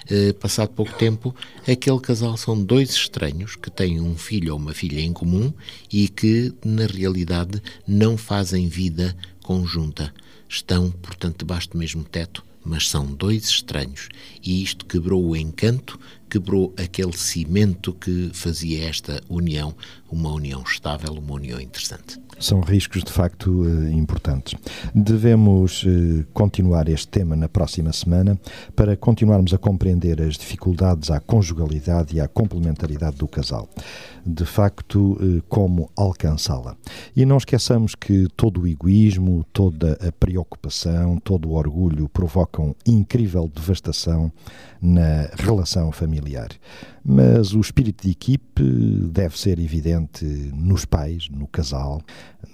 eh, 0.09 0.33
passado 0.33 0.69
pouco 0.69 0.93
tempo, 0.93 1.35
aquele 1.67 1.99
casal 1.99 2.37
são 2.37 2.61
dois 2.61 2.91
estranhos 2.91 3.55
que 3.55 3.71
têm 3.71 3.99
um 3.99 4.17
filho 4.17 4.53
ou 4.53 4.59
uma 4.59 4.73
filha 4.73 5.01
em 5.01 5.13
comum 5.13 5.53
e 5.91 6.07
que, 6.07 6.53
na 6.63 6.85
realidade, 6.85 7.61
não 7.87 8.17
fazem 8.17 8.67
vida 8.67 9.15
conjunta 9.41 10.13
estão, 10.53 10.91
portanto, 10.91 11.39
debaixo 11.39 11.71
do 11.71 11.77
mesmo 11.77 12.03
teto, 12.03 12.45
mas 12.63 12.87
são 12.87 13.05
dois 13.05 13.45
estranhos. 13.45 14.09
E 14.41 14.63
isto 14.63 14.85
quebrou 14.85 15.25
o 15.25 15.35
encanto, 15.35 15.99
quebrou 16.29 16.73
aquele 16.77 17.17
cimento 17.17 17.93
que 17.93 18.29
fazia 18.33 18.87
esta 18.87 19.21
união 19.27 19.75
uma 20.13 20.31
união 20.31 20.61
estável, 20.61 21.13
uma 21.13 21.33
união 21.33 21.59
interessante. 21.59 22.21
São 22.39 22.61
riscos 22.61 23.03
de 23.03 23.11
facto 23.11 23.65
eh, 23.65 23.91
importantes. 23.91 24.53
Devemos 24.93 25.83
eh, 25.87 26.25
continuar 26.33 26.87
este 26.87 27.07
tema 27.07 27.35
na 27.35 27.49
próxima 27.49 27.91
semana 27.91 28.39
para 28.75 28.95
continuarmos 28.95 29.53
a 29.53 29.57
compreender 29.57 30.21
as 30.21 30.35
dificuldades 30.37 31.09
à 31.09 31.19
conjugalidade 31.19 32.15
e 32.15 32.19
à 32.19 32.27
complementaridade 32.27 33.17
do 33.17 33.27
casal. 33.27 33.67
De 34.25 34.45
facto, 34.45 35.17
eh, 35.19 35.41
como 35.49 35.89
alcançá-la. 35.95 36.75
E 37.15 37.25
não 37.25 37.37
esqueçamos 37.37 37.95
que 37.95 38.27
todo 38.35 38.61
o 38.61 38.67
egoísmo, 38.67 39.43
toda 39.51 39.93
a 40.07 40.11
preocupação, 40.11 41.17
todo 41.17 41.49
o 41.49 41.53
orgulho 41.53 42.07
provocam 42.09 42.75
incrível 42.85 43.49
devastação 43.53 44.31
na 44.81 45.29
relação 45.37 45.91
familiar. 45.91 46.49
Mas 47.05 47.53
o 47.53 47.59
espírito 47.61 48.05
de 48.05 48.11
equipe 48.11 48.63
deve 49.11 49.39
ser 49.39 49.59
evidente 49.59 50.02
nos 50.53 50.85
pais, 50.85 51.29
no 51.29 51.47
casal, 51.47 52.01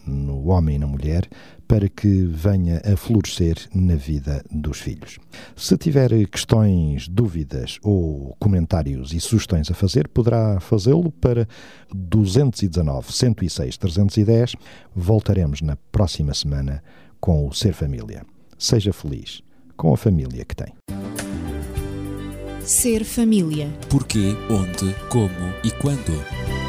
no 0.05 0.47
homem 0.47 0.75
e 0.75 0.79
na 0.79 0.87
mulher, 0.87 1.27
para 1.67 1.87
que 1.87 2.23
venha 2.23 2.81
a 2.83 2.97
florescer 2.97 3.55
na 3.73 3.95
vida 3.95 4.43
dos 4.49 4.79
filhos. 4.79 5.19
Se 5.55 5.77
tiver 5.77 6.09
questões, 6.27 7.07
dúvidas 7.07 7.79
ou 7.83 8.35
comentários 8.39 9.13
e 9.13 9.19
sugestões 9.19 9.69
a 9.69 9.73
fazer, 9.73 10.07
poderá 10.07 10.59
fazê-lo 10.59 11.11
para 11.11 11.47
219 11.93 13.11
106 13.11 13.77
310. 13.77 14.55
Voltaremos 14.95 15.61
na 15.61 15.75
próxima 15.91 16.33
semana 16.33 16.83
com 17.19 17.47
o 17.47 17.53
Ser 17.53 17.73
Família. 17.73 18.25
Seja 18.57 18.91
feliz 18.91 19.41
com 19.77 19.93
a 19.93 19.97
família 19.97 20.43
que 20.43 20.55
tem. 20.55 20.73
Ser 22.61 23.03
família. 23.03 23.67
Porquê, 23.89 24.35
onde, 24.49 24.93
como 25.09 25.53
e 25.63 25.71
quando. 25.71 26.68